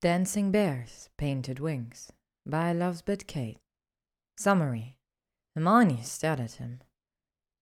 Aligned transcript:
Dancing 0.00 0.52
Bears, 0.52 1.08
Painted 1.18 1.58
Wings 1.58 2.12
by 2.46 2.72
Lovesbit 2.72 3.26
Kate. 3.26 3.58
Summary 4.36 4.96
Hermione 5.56 6.02
stared 6.04 6.38
at 6.38 6.52
him, 6.52 6.82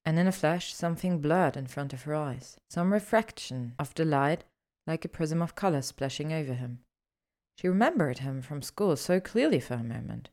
and 0.05 0.19
in 0.19 0.27
a 0.27 0.33
flash 0.33 0.75
something 0.75 1.23
blurred 1.23 1.57
in 1.57 1.67
front 1.67 1.95
of 1.95 2.03
her 2.03 2.15
eyes, 2.15 2.59
some 2.69 2.93
refraction 2.93 3.75
of 3.79 3.95
the 3.95 4.05
light 4.05 4.45
like 4.87 5.03
a 5.03 5.09
prism 5.09 5.41
of 5.41 5.55
color 5.55 5.81
splashing 5.81 6.31
over 6.31 6.53
him. 6.53 6.81
She 7.57 7.69
remembered 7.69 8.19
him 8.19 8.43
from 8.43 8.61
school 8.61 8.97
so 8.97 9.19
clearly 9.19 9.59
for 9.59 9.73
a 9.73 9.83
moment, 9.83 10.29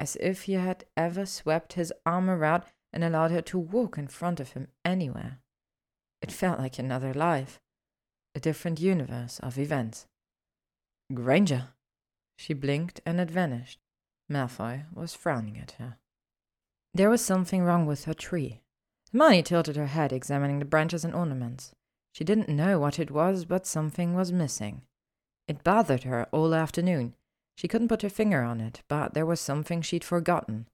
as 0.00 0.16
if 0.16 0.42
he 0.42 0.54
had 0.54 0.86
ever 0.96 1.24
swept 1.24 1.74
his 1.74 1.92
arm 2.04 2.28
around 2.28 2.64
and 2.92 3.04
allowed 3.04 3.30
her 3.30 3.42
to 3.42 3.60
walk 3.60 3.96
in 3.96 4.08
front 4.08 4.40
of 4.40 4.54
him 4.54 4.66
anywhere. 4.84 5.38
It 6.20 6.32
felt 6.32 6.58
like 6.58 6.80
another 6.80 7.14
life, 7.14 7.60
a 8.34 8.40
different 8.40 8.80
universe 8.80 9.38
of 9.38 9.56
events. 9.56 10.08
Granger. 11.14 11.68
She 12.36 12.54
blinked 12.54 13.00
and 13.04 13.20
it 13.20 13.30
vanished. 13.30 13.80
Malfoy 14.30 14.84
was 14.94 15.14
frowning 15.14 15.58
at 15.58 15.72
her. 15.72 15.98
There 16.94 17.10
was 17.10 17.24
something 17.24 17.62
wrong 17.62 17.86
with 17.86 18.04
her 18.04 18.14
tree. 18.14 18.62
Hermione 19.12 19.42
tilted 19.42 19.76
her 19.76 19.86
head, 19.86 20.12
examining 20.12 20.58
the 20.58 20.64
branches 20.64 21.04
and 21.04 21.14
ornaments. 21.14 21.74
She 22.12 22.24
didn't 22.24 22.48
know 22.48 22.78
what 22.78 22.98
it 22.98 23.10
was, 23.10 23.44
but 23.44 23.66
something 23.66 24.14
was 24.14 24.32
missing. 24.32 24.82
It 25.48 25.64
bothered 25.64 26.04
her 26.04 26.26
all 26.32 26.54
afternoon. 26.54 27.14
She 27.56 27.68
couldn't 27.68 27.88
put 27.88 28.02
her 28.02 28.08
finger 28.08 28.42
on 28.42 28.60
it, 28.60 28.82
but 28.88 29.14
there 29.14 29.26
was 29.26 29.40
something 29.40 29.82
she'd 29.82 30.04
forgotten. 30.04 30.68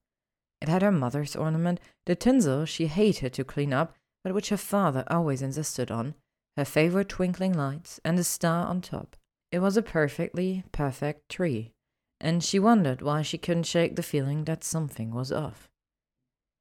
It 0.61 0.69
had 0.69 0.81
her 0.81 0.91
mother's 0.91 1.35
ornament, 1.35 1.79
the 2.05 2.15
tinsel 2.15 2.65
she 2.65 2.87
hated 2.87 3.33
to 3.33 3.43
clean 3.43 3.73
up, 3.73 3.95
but 4.23 4.33
which 4.33 4.49
her 4.49 4.57
father 4.57 5.03
always 5.07 5.41
insisted 5.41 5.91
on, 5.91 6.15
her 6.57 6.65
favorite 6.65 7.09
twinkling 7.09 7.53
lights, 7.53 7.99
and 8.03 8.17
the 8.17 8.23
star 8.23 8.65
on 8.67 8.81
top. 8.81 9.15
It 9.51 9.59
was 9.59 9.77
a 9.77 9.81
perfectly 9.81 10.63
perfect 10.71 11.29
tree, 11.29 11.73
and 12.19 12.43
she 12.43 12.59
wondered 12.59 13.01
why 13.01 13.23
she 13.23 13.37
couldn't 13.37 13.63
shake 13.63 13.95
the 13.95 14.03
feeling 14.03 14.43
that 14.45 14.63
something 14.63 15.11
was 15.11 15.31
off. 15.31 15.69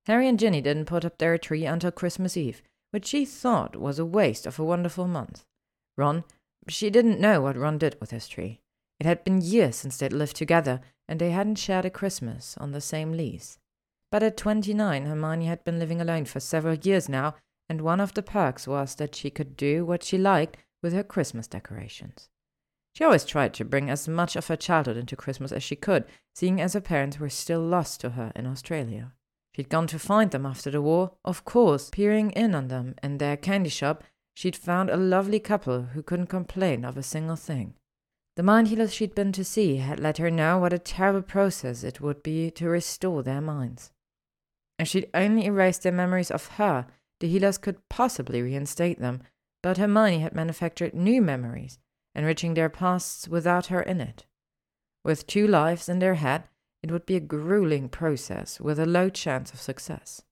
Harry 0.06 0.26
and 0.26 0.38
Ginny 0.38 0.62
didn't 0.62 0.86
put 0.86 1.04
up 1.04 1.18
their 1.18 1.36
tree 1.36 1.66
until 1.66 1.90
Christmas 1.90 2.36
Eve, 2.36 2.62
which 2.90 3.06
she 3.06 3.26
thought 3.26 3.76
was 3.76 3.98
a 3.98 4.06
waste 4.06 4.46
of 4.46 4.58
a 4.58 4.64
wonderful 4.64 5.06
month. 5.06 5.44
Ron, 5.98 6.24
she 6.66 6.88
didn't 6.88 7.20
know 7.20 7.42
what 7.42 7.56
Ron 7.56 7.76
did 7.76 7.96
with 8.00 8.10
his 8.10 8.26
tree. 8.26 8.60
It 8.98 9.04
had 9.04 9.22
been 9.22 9.42
years 9.42 9.76
since 9.76 9.98
they'd 9.98 10.12
lived 10.12 10.36
together, 10.36 10.80
and 11.06 11.20
they 11.20 11.30
hadn't 11.30 11.56
shared 11.56 11.84
a 11.84 11.90
Christmas 11.90 12.56
on 12.58 12.72
the 12.72 12.80
same 12.80 13.12
lease. 13.12 13.58
But 14.10 14.22
at 14.22 14.38
twenty 14.38 14.72
nine, 14.72 15.04
Hermione 15.04 15.44
had 15.44 15.62
been 15.64 15.78
living 15.78 16.00
alone 16.00 16.24
for 16.24 16.40
several 16.40 16.74
years 16.74 17.06
now, 17.06 17.34
and 17.68 17.82
one 17.82 18.00
of 18.00 18.14
the 18.14 18.22
perks 18.22 18.66
was 18.66 18.94
that 18.94 19.14
she 19.14 19.28
could 19.28 19.58
do 19.58 19.84
what 19.84 20.02
she 20.02 20.16
liked 20.16 20.56
with 20.82 20.94
her 20.94 21.04
Christmas 21.04 21.46
decorations. 21.46 22.30
She 22.98 23.04
always 23.04 23.24
tried 23.24 23.54
to 23.54 23.64
bring 23.64 23.88
as 23.90 24.08
much 24.08 24.34
of 24.34 24.48
her 24.48 24.56
childhood 24.56 24.96
into 24.96 25.14
Christmas 25.14 25.52
as 25.52 25.62
she 25.62 25.76
could, 25.76 26.04
seeing 26.34 26.60
as 26.60 26.72
her 26.72 26.80
parents 26.80 27.20
were 27.20 27.28
still 27.28 27.60
lost 27.60 28.00
to 28.00 28.10
her 28.10 28.32
in 28.34 28.44
Australia. 28.44 29.12
She'd 29.54 29.68
gone 29.68 29.86
to 29.86 30.00
find 30.00 30.32
them 30.32 30.44
after 30.44 30.68
the 30.68 30.82
war, 30.82 31.12
of 31.24 31.44
course, 31.44 31.90
peering 31.90 32.32
in 32.32 32.56
on 32.56 32.66
them 32.66 32.96
in 33.00 33.18
their 33.18 33.36
candy 33.36 33.70
shop, 33.70 34.02
she'd 34.34 34.56
found 34.56 34.90
a 34.90 34.96
lovely 34.96 35.38
couple 35.38 35.82
who 35.82 36.02
couldn't 36.02 36.26
complain 36.26 36.84
of 36.84 36.96
a 36.96 37.04
single 37.04 37.36
thing. 37.36 37.74
The 38.34 38.42
mind 38.42 38.66
healers 38.66 38.92
she'd 38.92 39.14
been 39.14 39.30
to 39.30 39.44
see 39.44 39.76
had 39.76 40.00
let 40.00 40.18
her 40.18 40.28
know 40.28 40.58
what 40.58 40.72
a 40.72 40.78
terrible 40.80 41.22
process 41.22 41.84
it 41.84 42.00
would 42.00 42.24
be 42.24 42.50
to 42.50 42.68
restore 42.68 43.22
their 43.22 43.40
minds. 43.40 43.92
If 44.76 44.88
she'd 44.88 45.08
only 45.14 45.46
erased 45.46 45.84
their 45.84 45.92
memories 45.92 46.32
of 46.32 46.48
her, 46.58 46.88
the 47.20 47.28
healers 47.28 47.58
could 47.58 47.88
possibly 47.88 48.42
reinstate 48.42 48.98
them, 48.98 49.22
but 49.62 49.76
Hermione 49.76 50.18
had 50.18 50.34
manufactured 50.34 50.94
new 50.94 51.22
memories, 51.22 51.78
enriching 52.18 52.54
their 52.54 52.68
pasts 52.68 53.28
without 53.28 53.66
her 53.66 53.80
in 53.80 54.00
it. 54.00 54.26
With 55.04 55.28
two 55.28 55.46
lives 55.46 55.88
in 55.88 56.00
their 56.00 56.16
head, 56.16 56.42
it 56.82 56.90
would 56.90 57.06
be 57.06 57.14
a 57.14 57.20
grueling 57.20 57.88
process 57.88 58.60
with 58.60 58.80
a 58.80 58.86
low 58.86 59.08
chance 59.08 59.52
of 59.52 59.60
success. 59.60 60.22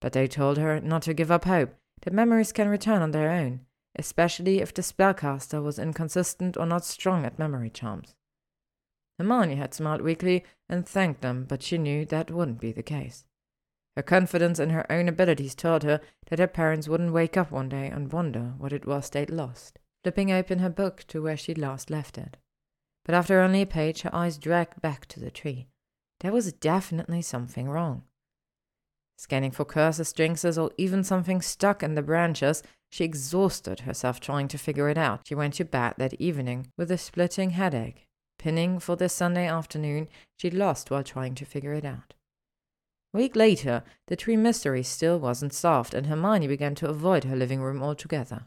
But 0.00 0.12
they 0.12 0.28
told 0.28 0.58
her 0.58 0.80
not 0.80 1.02
to 1.02 1.14
give 1.14 1.32
up 1.32 1.44
hope, 1.44 1.74
that 2.02 2.12
memories 2.12 2.52
can 2.52 2.68
return 2.68 3.02
on 3.02 3.10
their 3.10 3.30
own, 3.30 3.62
especially 3.96 4.60
if 4.60 4.72
the 4.72 4.82
spellcaster 4.82 5.60
was 5.60 5.80
inconsistent 5.80 6.56
or 6.56 6.66
not 6.66 6.84
strong 6.84 7.24
at 7.24 7.38
memory 7.38 7.70
charms. 7.70 8.14
Hermione 9.18 9.56
had 9.56 9.74
smiled 9.74 10.02
weakly 10.02 10.44
and 10.68 10.86
thanked 10.86 11.20
them, 11.20 11.46
but 11.48 11.64
she 11.64 11.78
knew 11.78 12.04
that 12.04 12.30
wouldn't 12.30 12.60
be 12.60 12.70
the 12.70 12.84
case. 12.84 13.24
Her 13.96 14.02
confidence 14.02 14.60
in 14.60 14.70
her 14.70 14.90
own 14.92 15.08
abilities 15.08 15.56
told 15.56 15.82
her 15.82 16.00
that 16.28 16.38
her 16.38 16.46
parents 16.46 16.86
wouldn't 16.86 17.14
wake 17.14 17.36
up 17.36 17.50
one 17.50 17.68
day 17.68 17.88
and 17.88 18.12
wonder 18.12 18.54
what 18.58 18.72
it 18.72 18.86
was 18.86 19.10
they'd 19.10 19.30
lost 19.30 19.80
flipping 20.06 20.30
open 20.30 20.60
her 20.60 20.70
book 20.70 21.02
to 21.08 21.20
where 21.20 21.36
she'd 21.36 21.58
last 21.58 21.90
left 21.90 22.16
it. 22.16 22.36
But 23.04 23.16
after 23.16 23.40
only 23.40 23.62
a 23.62 23.66
page, 23.66 24.02
her 24.02 24.14
eyes 24.14 24.38
dragged 24.38 24.80
back 24.80 25.06
to 25.06 25.18
the 25.18 25.32
tree. 25.32 25.66
There 26.20 26.30
was 26.30 26.52
definitely 26.52 27.22
something 27.22 27.68
wrong. 27.68 28.04
Scanning 29.18 29.50
for 29.50 29.64
curses, 29.64 30.12
jinxes, 30.12 30.62
or 30.62 30.70
even 30.78 31.02
something 31.02 31.42
stuck 31.42 31.82
in 31.82 31.96
the 31.96 32.02
branches, 32.02 32.62
she 32.88 33.02
exhausted 33.02 33.80
herself 33.80 34.20
trying 34.20 34.46
to 34.46 34.58
figure 34.58 34.88
it 34.88 34.96
out. 34.96 35.22
She 35.26 35.34
went 35.34 35.54
to 35.54 35.64
bed 35.64 35.94
that 35.98 36.14
evening 36.20 36.68
with 36.76 36.92
a 36.92 36.98
splitting 36.98 37.50
headache, 37.50 38.06
pinning 38.38 38.78
for 38.78 38.94
the 38.94 39.08
Sunday 39.08 39.48
afternoon 39.48 40.06
she'd 40.38 40.54
lost 40.54 40.88
while 40.88 41.02
trying 41.02 41.34
to 41.34 41.44
figure 41.44 41.72
it 41.72 41.84
out. 41.84 42.14
A 43.12 43.16
week 43.16 43.34
later, 43.34 43.82
the 44.06 44.14
tree 44.14 44.36
mystery 44.36 44.84
still 44.84 45.18
wasn't 45.18 45.52
solved, 45.52 45.94
and 45.94 46.06
Hermione 46.06 46.46
began 46.46 46.76
to 46.76 46.88
avoid 46.88 47.24
her 47.24 47.34
living 47.34 47.60
room 47.60 47.82
altogether 47.82 48.46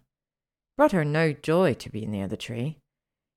brought 0.79 0.93
her 0.93 1.03
no 1.03 1.33
joy 1.33 1.73
to 1.73 1.89
be 1.89 2.05
near 2.05 2.25
the 2.25 2.37
tree. 2.37 2.77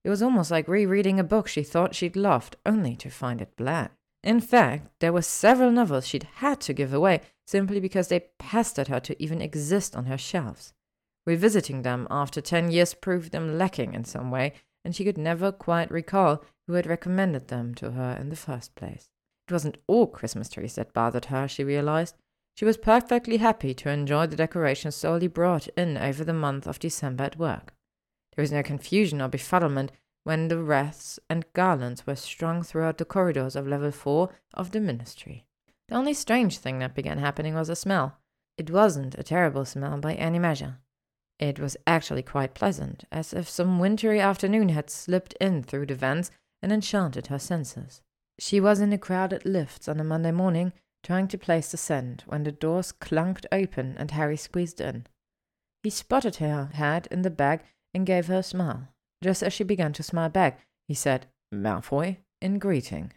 It 0.04 0.10
was 0.10 0.22
almost 0.22 0.52
like 0.52 0.68
rereading 0.68 1.18
a 1.18 1.24
book 1.24 1.48
she 1.48 1.64
thought 1.64 1.92
she'd 1.92 2.14
loved, 2.14 2.54
only 2.64 2.94
to 2.94 3.10
find 3.10 3.42
it 3.42 3.56
bland. 3.56 3.90
In 4.22 4.40
fact, 4.40 4.92
there 5.00 5.12
were 5.12 5.22
several 5.22 5.72
novels 5.72 6.06
she'd 6.06 6.28
had 6.36 6.60
to 6.60 6.72
give 6.72 6.94
away 6.94 7.20
simply 7.44 7.80
because 7.80 8.06
they 8.06 8.28
pestered 8.38 8.86
her 8.86 9.00
to 9.00 9.20
even 9.20 9.42
exist 9.42 9.96
on 9.96 10.04
her 10.04 10.16
shelves. 10.16 10.72
Revisiting 11.26 11.82
them 11.82 12.06
after 12.12 12.40
ten 12.40 12.70
years 12.70 12.94
proved 12.94 13.32
them 13.32 13.58
lacking 13.58 13.92
in 13.92 14.04
some 14.04 14.30
way, 14.30 14.52
and 14.84 14.94
she 14.94 15.02
could 15.02 15.18
never 15.18 15.50
quite 15.50 15.90
recall 15.90 16.44
who 16.68 16.74
had 16.74 16.86
recommended 16.86 17.48
them 17.48 17.74
to 17.74 17.90
her 17.90 18.16
in 18.20 18.28
the 18.28 18.36
first 18.36 18.76
place. 18.76 19.10
It 19.48 19.52
wasn't 19.52 19.78
all 19.88 20.06
Christmas 20.06 20.48
trees 20.48 20.76
that 20.76 20.94
bothered 20.94 21.24
her, 21.24 21.48
she 21.48 21.64
realized. 21.64 22.14
She 22.54 22.64
was 22.64 22.76
perfectly 22.76 23.38
happy 23.38 23.74
to 23.74 23.88
enjoy 23.88 24.26
the 24.26 24.36
decorations 24.36 24.94
solely 24.94 25.26
brought 25.26 25.68
in 25.68 25.96
over 25.96 26.22
the 26.24 26.34
month 26.34 26.66
of 26.66 26.78
December 26.78 27.24
at 27.24 27.38
work. 27.38 27.74
There 28.34 28.42
was 28.42 28.52
no 28.52 28.62
confusion 28.62 29.20
or 29.20 29.28
befuddlement 29.28 29.90
when 30.24 30.48
the 30.48 30.58
wreaths 30.58 31.18
and 31.28 31.50
garlands 31.52 32.06
were 32.06 32.16
strung 32.16 32.62
throughout 32.62 32.98
the 32.98 33.04
corridors 33.04 33.56
of 33.56 33.66
level 33.66 33.90
four 33.90 34.30
of 34.54 34.70
the 34.70 34.80
ministry. 34.80 35.46
The 35.88 35.96
only 35.96 36.14
strange 36.14 36.58
thing 36.58 36.78
that 36.78 36.94
began 36.94 37.18
happening 37.18 37.54
was 37.54 37.68
a 37.68 37.76
smell. 37.76 38.18
It 38.56 38.70
wasn't 38.70 39.18
a 39.18 39.22
terrible 39.22 39.64
smell 39.64 39.98
by 39.98 40.14
any 40.14 40.38
measure. 40.38 40.78
It 41.38 41.58
was 41.58 41.76
actually 41.86 42.22
quite 42.22 42.54
pleasant, 42.54 43.04
as 43.10 43.32
if 43.32 43.48
some 43.48 43.80
wintry 43.80 44.20
afternoon 44.20 44.68
had 44.68 44.90
slipped 44.90 45.34
in 45.40 45.62
through 45.62 45.86
the 45.86 45.94
vents 45.94 46.30
and 46.62 46.70
enchanted 46.70 47.26
her 47.26 47.38
senses. 47.38 48.00
She 48.38 48.60
was 48.60 48.80
in 48.80 48.90
the 48.90 48.98
crowded 48.98 49.44
lifts 49.44 49.88
on 49.88 49.98
a 49.98 50.04
Monday 50.04 50.30
morning 50.30 50.72
trying 51.02 51.28
to 51.28 51.38
place 51.38 51.70
the 51.70 51.76
scent 51.76 52.22
when 52.26 52.44
the 52.44 52.52
doors 52.52 52.92
clunked 52.92 53.46
open 53.50 53.96
and 53.98 54.10
Harry 54.12 54.36
squeezed 54.36 54.80
in. 54.80 55.06
He 55.82 55.90
spotted 55.90 56.36
her 56.36 56.70
head 56.74 57.08
in 57.10 57.22
the 57.22 57.30
bag 57.30 57.62
and 57.92 58.06
gave 58.06 58.26
her 58.26 58.38
a 58.38 58.42
smile. 58.42 58.88
Just 59.22 59.42
as 59.42 59.52
she 59.52 59.64
began 59.64 59.92
to 59.94 60.02
smile 60.02 60.28
back, 60.28 60.60
he 60.88 60.94
said, 60.94 61.26
Malfoy, 61.52 62.18
in 62.40 62.58
greeting. 62.58 63.12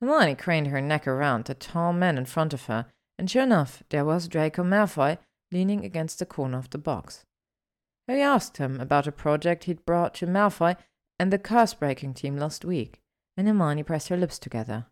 Hermione 0.00 0.34
craned 0.34 0.68
her 0.68 0.80
neck 0.80 1.06
around 1.06 1.46
the 1.46 1.54
tall 1.54 1.92
man 1.92 2.18
in 2.18 2.24
front 2.24 2.54
of 2.54 2.66
her, 2.66 2.86
and 3.18 3.30
sure 3.30 3.42
enough, 3.42 3.82
there 3.88 4.04
was 4.04 4.28
Draco 4.28 4.62
Malfoy 4.62 5.18
leaning 5.50 5.84
against 5.84 6.18
the 6.18 6.26
corner 6.26 6.58
of 6.58 6.70
the 6.70 6.78
box. 6.78 7.24
Harry 8.06 8.22
asked 8.22 8.58
him 8.58 8.80
about 8.80 9.06
a 9.06 9.12
project 9.12 9.64
he'd 9.64 9.84
brought 9.84 10.14
to 10.14 10.26
Malfoy 10.26 10.76
and 11.18 11.32
the 11.32 11.38
curse 11.38 11.74
breaking 11.74 12.14
team 12.14 12.36
last 12.36 12.64
week, 12.64 13.00
and 13.36 13.48
Hermione 13.48 13.82
pressed 13.82 14.08
her 14.08 14.16
lips 14.16 14.38
together. 14.38 14.86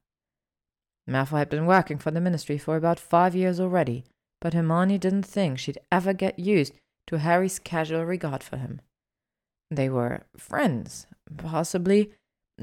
Malfoy 1.09 1.39
had 1.39 1.49
been 1.49 1.67
working 1.67 1.99
for 1.99 2.11
the 2.11 2.21
ministry 2.21 2.59
for 2.59 2.77
about 2.77 2.99
five 2.99 3.35
years 3.35 3.61
already, 3.61 4.05
but 4.41 4.55
Hermione 4.55 4.99
didn't 4.99 5.25
think 5.25 5.59
she'd 5.59 5.79
ever 5.93 6.13
get 6.13 6.39
used 6.39 6.75
to 7.07 7.19
Harry's 7.19 7.59
casual 7.59 8.05
regard 8.05 8.43
for 8.43 8.57
him. 8.57 8.81
They 9.71 9.89
were 9.89 10.23
friends, 10.37 11.07
possibly, 11.37 12.13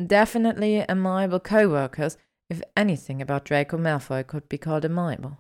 definitely 0.08 0.86
amiable 0.90 1.40
co-workers, 1.40 2.18
if 2.50 2.62
anything 2.76 3.22
about 3.22 3.46
Draco 3.46 3.78
Malfoy 3.78 4.28
could 4.28 4.50
be 4.50 4.58
called 4.58 4.86
amiable. 4.86 5.38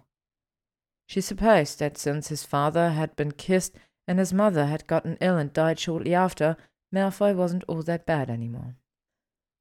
She 1.08 1.22
supposed 1.22 1.80
that 1.80 1.98
since 1.98 2.30
his 2.30 2.44
father 2.44 2.92
had 2.92 3.16
been 3.16 3.34
kissed 3.34 3.76
and 4.08 4.20
his 4.20 4.34
mother 4.34 4.66
had 4.66 4.88
gotten 4.88 5.18
ill 5.22 5.38
and 5.38 5.52
died 5.52 5.80
shortly 5.80 6.14
after, 6.14 6.58
Malfoy 6.94 7.36
wasn't 7.36 7.64
all 7.68 7.84
that 7.84 8.06
bad 8.06 8.30
anymore. 8.30 8.76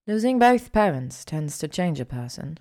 Losing 0.07 0.39
both 0.39 0.73
parents 0.73 1.25
tends 1.25 1.59
to 1.59 1.69
change 1.69 2.01
a 2.01 2.05
person. 2.05 2.59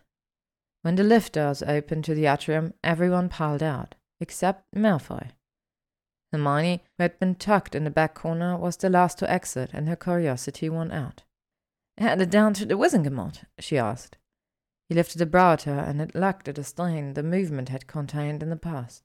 When 0.81 0.95
the 0.95 1.03
lift 1.03 1.33
doors 1.33 1.61
opened 1.61 2.05
to 2.05 2.15
the 2.15 2.25
atrium, 2.25 2.73
everyone 2.83 3.29
piled 3.29 3.61
out, 3.61 3.95
except 4.19 4.65
Malfoy. 4.73 5.31
Hermione, 6.31 6.83
who 6.97 7.03
had 7.03 7.19
been 7.19 7.35
tucked 7.35 7.75
in 7.75 7.83
the 7.83 7.89
back 7.89 8.15
corner, 8.15 8.57
was 8.57 8.77
the 8.77 8.89
last 8.89 9.19
to 9.19 9.29
exit, 9.29 9.71
and 9.73 9.87
her 9.87 9.95
curiosity 9.95 10.69
won 10.69 10.91
out. 10.91 11.23
Headed 11.97 12.29
down 12.29 12.53
to 12.55 12.65
the 12.65 12.77
Wizengamot? 12.77 13.43
she 13.59 13.77
asked. 13.77 14.17
He 14.89 14.95
lifted 14.95 15.21
a 15.21 15.25
brow 15.25 15.53
at 15.53 15.63
her, 15.63 15.79
and 15.79 16.01
it 16.01 16.15
lacked 16.15 16.45
the 16.45 16.53
disdain 16.53 17.13
the 17.13 17.23
movement 17.23 17.69
had 17.69 17.85
contained 17.85 18.41
in 18.41 18.49
the 18.49 18.55
past. 18.55 19.03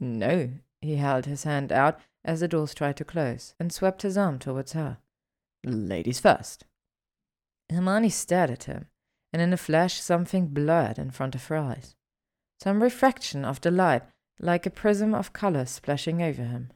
No, 0.00 0.50
he 0.80 0.96
held 0.96 1.26
his 1.26 1.44
hand 1.44 1.70
out 1.70 2.00
as 2.24 2.40
the 2.40 2.48
doors 2.48 2.74
tried 2.74 2.96
to 2.96 3.04
close, 3.04 3.54
and 3.60 3.72
swept 3.72 4.02
his 4.02 4.16
arm 4.16 4.38
towards 4.38 4.72
her. 4.72 4.98
Ladies 5.64 6.20
first. 6.20 6.64
Hermione 7.70 8.10
stared 8.10 8.50
at 8.50 8.64
him, 8.64 8.88
and 9.32 9.40
in 9.40 9.52
a 9.52 9.56
flash 9.56 10.00
something 10.00 10.48
blurred 10.48 10.98
in 10.98 11.10
front 11.10 11.34
of 11.34 11.46
her 11.46 11.56
eyes. 11.56 11.94
Some 12.60 12.82
refraction 12.82 13.44
of 13.44 13.60
the 13.60 13.70
light, 13.70 14.02
like 14.38 14.66
a 14.66 14.70
prism 14.70 15.14
of 15.14 15.32
colour 15.32 15.66
splashing 15.66 16.22
over 16.22 16.44
him. 16.44 16.70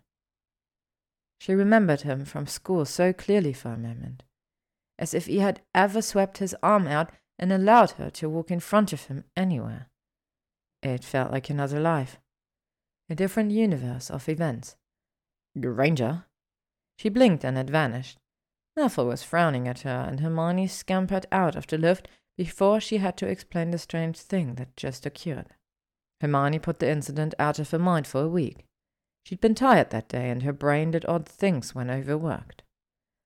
She 1.38 1.54
remembered 1.54 2.02
him 2.02 2.24
from 2.24 2.46
school 2.46 2.84
so 2.84 3.12
clearly 3.12 3.52
for 3.52 3.70
a 3.70 3.78
moment, 3.78 4.22
as 4.98 5.12
if 5.12 5.26
he 5.26 5.40
had 5.40 5.60
ever 5.74 6.00
swept 6.00 6.38
his 6.38 6.56
arm 6.62 6.86
out 6.86 7.10
and 7.38 7.52
allowed 7.52 7.92
her 7.92 8.10
to 8.10 8.28
walk 8.28 8.50
in 8.50 8.60
front 8.60 8.92
of 8.92 9.04
him 9.04 9.24
anywhere. 9.36 9.88
It 10.82 11.04
felt 11.04 11.32
like 11.32 11.50
another 11.50 11.80
life, 11.80 12.18
a 13.10 13.14
different 13.14 13.50
universe 13.50 14.10
of 14.10 14.28
events. 14.28 14.76
Granger? 15.58 16.24
She 16.98 17.08
blinked 17.08 17.44
and 17.44 17.56
had 17.56 17.70
vanished. 17.70 18.18
Neville 18.76 19.06
was 19.06 19.22
frowning 19.22 19.68
at 19.68 19.80
her, 19.80 20.06
and 20.08 20.20
Hermione 20.20 20.68
scampered 20.68 21.26
out 21.30 21.56
of 21.56 21.66
the 21.66 21.78
lift 21.78 22.08
before 22.36 22.80
she 22.80 22.98
had 22.98 23.16
to 23.16 23.26
explain 23.26 23.70
the 23.70 23.78
strange 23.78 24.18
thing 24.18 24.54
that 24.54 24.76
just 24.76 25.06
occurred. 25.06 25.46
Hermione 26.20 26.58
put 26.58 26.78
the 26.78 26.90
incident 26.90 27.34
out 27.38 27.58
of 27.58 27.70
her 27.70 27.78
mind 27.78 28.06
for 28.06 28.22
a 28.22 28.28
week. 28.28 28.64
She'd 29.24 29.40
been 29.40 29.54
tired 29.54 29.90
that 29.90 30.08
day, 30.08 30.30
and 30.30 30.42
her 30.42 30.52
brain 30.52 30.92
did 30.92 31.04
odd 31.06 31.28
things 31.28 31.74
when 31.74 31.90
overworked. 31.90 32.62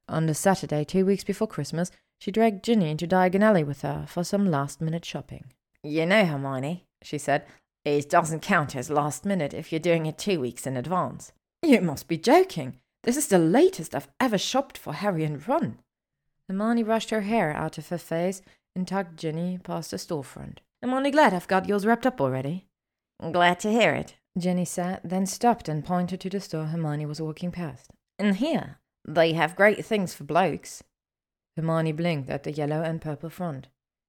On 0.09 0.27
the 0.27 0.35
Saturday, 0.35 0.85
two 0.85 1.05
weeks 1.05 1.25
before 1.25 1.47
Christmas, 1.47 1.91
she 2.19 2.31
dragged 2.31 2.65
Ginny 2.65 2.91
into 2.91 3.07
Diagon 3.07 3.43
Alley 3.43 3.65
with 3.65 3.83
her 3.83 4.07
for 4.09 4.25
some 4.25 4.51
last 4.51 4.81
minute 4.81 5.05
shopping. 5.05 5.53
You 5.83 6.07
know, 6.07 6.25
Hermione, 6.25 6.85
she 7.03 7.19
said, 7.19 7.47
it 7.85 8.11
doesn't 8.11 8.41
count 8.41 8.77
as 8.77 8.91
last 8.91 9.25
minute 9.25 9.55
if 9.55 9.73
you're 9.73 9.79
doing 9.79 10.07
it 10.07 10.19
two 10.19 10.41
weeks 10.41 10.67
in 10.67 10.77
advance. 10.77 11.33
You 11.63 11.81
must 11.81 12.09
be 12.09 12.19
joking. 12.19 12.77
This 13.05 13.17
is 13.17 13.29
the 13.29 13.39
latest 13.39 13.95
I've 13.95 14.09
ever 14.19 14.37
shopped 14.37 14.77
for 14.77 14.93
Harry 14.93 15.25
and 15.25 15.47
Ron. 15.47 15.79
Hermione 16.49 16.83
brushed 16.83 17.11
her 17.11 17.23
hair 17.23 17.55
out 17.55 17.79
of 17.79 17.89
her 17.89 17.99
face 17.99 18.43
and 18.75 18.87
tugged 18.87 19.19
Ginny 19.19 19.59
past 19.59 19.91
the 19.91 19.97
storefront. 19.97 20.59
I'm 20.83 20.95
only 20.95 21.11
glad 21.11 21.35
I've 21.35 21.49
got 21.49 21.69
yours 21.69 21.85
wrapped 21.85 22.07
up 22.07 22.21
already. 22.21 22.67
Glad 23.33 23.61
to 23.61 23.71
hear 23.71 23.93
it, 23.93 24.17
Ginny 24.39 24.65
said, 24.65 25.01
then 25.05 25.27
stopped 25.27 25.69
and 25.69 25.85
pointed 25.85 26.21
to 26.21 26.31
the 26.31 26.41
store 26.41 26.67
Hermione 26.67 27.07
was 27.07 27.21
walking 27.21 27.51
past. 27.51 27.91
In 28.19 28.35
here, 28.35 28.79
they 29.07 29.33
have 29.35 29.57
great 29.57 29.85
things 29.85 30.15
for 30.15 30.25
blokes. 30.25 30.83
Hermione 31.57 31.93
blinked 31.93 32.31
at 32.31 32.45
the 32.45 32.53
yellow 32.53 32.83
and 32.83 33.01
purple 33.01 33.31
front. 33.31 33.69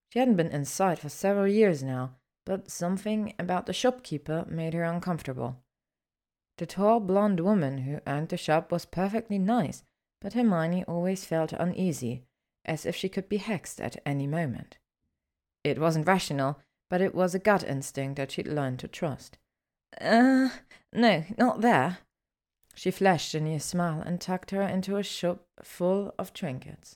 She 0.10 0.20
hadn't 0.20 0.36
been 0.36 0.52
inside 0.52 1.00
for 1.00 1.10
several 1.10 1.48
years 1.48 1.84
now, 1.84 2.16
but 2.46 2.70
something 2.70 3.34
about 3.40 3.66
the 3.66 3.74
shopkeeper 3.74 4.46
made 4.50 4.74
her 4.74 4.84
uncomfortable. 4.84 5.58
The 6.58 6.66
tall 6.66 7.00
blonde 7.00 7.40
woman 7.40 7.80
who 7.80 8.00
owned 8.06 8.30
the 8.30 8.38
shop 8.38 8.72
was 8.72 8.86
perfectly 8.86 9.40
nice, 9.40 9.84
but 10.22 10.34
Hermione 10.34 10.84
always 10.86 11.26
felt 11.26 11.54
uneasy, 11.54 12.24
as 12.66 12.86
if 12.86 12.96
she 12.96 13.10
could 13.10 13.28
be 13.28 13.40
hexed 13.40 13.80
at 13.80 14.02
any 14.06 14.28
moment. 14.28 14.78
It 15.64 15.80
wasn't 15.80 16.08
rational, 16.08 16.60
but 16.90 17.02
it 17.02 17.16
was 17.16 17.34
a 17.34 17.40
gut 17.40 17.64
instinct 17.64 18.18
that 18.18 18.32
she'd 18.32 18.48
learned 18.48 18.80
to 18.80 18.88
trust. 18.88 19.38
Uh, 20.00 20.50
no, 20.94 21.24
not 21.38 21.62
there. 21.62 22.00
She 22.76 22.92
flashed 22.92 23.36
a 23.36 23.60
smile 23.60 24.02
and 24.02 24.20
tucked 24.20 24.52
her 24.52 24.62
into 24.62 24.98
a 24.98 25.04
shop 25.04 25.46
full 25.62 26.14
of 26.18 26.34
trinkets. 26.34 26.96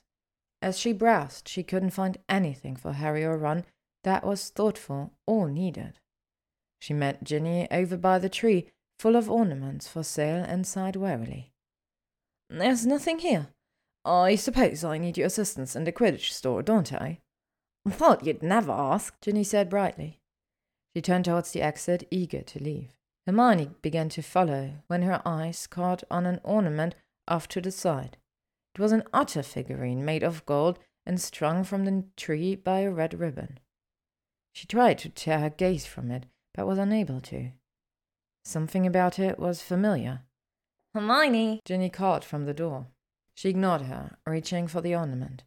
As 0.62 0.78
she 0.78 0.92
browsed, 0.92 1.48
she 1.48 1.62
couldn't 1.62 1.90
find 1.90 2.18
anything 2.28 2.76
for 2.76 2.92
Harry 2.92 3.24
or 3.24 3.36
Ron 3.36 3.64
that 4.04 4.24
was 4.24 4.48
thoughtful 4.48 5.12
or 5.26 5.50
needed. 5.50 5.98
She 6.80 6.94
met 6.94 7.24
Ginny 7.24 7.68
over 7.70 7.96
by 7.96 8.18
the 8.18 8.28
tree, 8.28 8.68
full 8.98 9.16
of 9.16 9.30
ornaments 9.30 9.88
for 9.88 10.02
sale, 10.02 10.44
and 10.44 10.66
sighed 10.66 10.96
wearily. 10.96 11.52
There's 12.48 12.86
nothing 12.86 13.18
here. 13.18 13.48
I 14.06 14.36
suppose 14.36 14.84
I 14.84 14.98
need 14.98 15.18
your 15.18 15.26
assistance 15.26 15.74
in 15.74 15.82
the 15.82 15.90
Quidditch 15.90 16.32
store, 16.32 16.62
don't 16.62 16.92
I? 16.92 17.18
Thought 17.88 18.24
you'd 18.24 18.42
never 18.42 18.70
ask, 18.70 19.20
Ginny 19.20 19.42
said 19.42 19.68
brightly. 19.68 20.20
She 20.94 21.02
turned 21.02 21.24
towards 21.24 21.50
the 21.50 21.60
exit, 21.60 22.06
eager 22.10 22.42
to 22.42 22.62
leave. 22.62 22.92
Hermione 23.26 23.70
began 23.82 24.08
to 24.10 24.22
follow 24.22 24.74
when 24.86 25.02
her 25.02 25.20
eyes 25.24 25.66
caught 25.66 26.04
on 26.08 26.24
an 26.24 26.40
ornament 26.44 26.94
off 27.26 27.48
to 27.48 27.60
the 27.60 27.72
side. 27.72 28.16
It 28.74 28.80
was 28.80 28.92
an 28.92 29.02
otter 29.12 29.42
figurine 29.42 30.04
made 30.04 30.22
of 30.22 30.46
gold 30.46 30.78
and 31.04 31.20
strung 31.20 31.64
from 31.64 31.84
the 31.84 32.04
tree 32.16 32.54
by 32.54 32.80
a 32.80 32.90
red 32.90 33.18
ribbon. 33.18 33.58
She 34.52 34.66
tried 34.66 34.98
to 34.98 35.08
tear 35.08 35.40
her 35.40 35.50
gaze 35.50 35.84
from 35.84 36.10
it, 36.12 36.26
but 36.54 36.66
was 36.66 36.78
unable 36.78 37.20
to. 37.22 37.50
Something 38.44 38.86
about 38.86 39.18
it 39.18 39.38
was 39.38 39.60
familiar. 39.60 40.22
Hermione! 40.94 41.60
Ginny 41.64 41.90
called 41.90 42.24
from 42.24 42.46
the 42.46 42.54
door. 42.54 42.86
She 43.36 43.50
ignored 43.50 43.82
her, 43.82 44.18
reaching 44.26 44.66
for 44.66 44.80
the 44.80 44.96
ornament. 44.96 45.44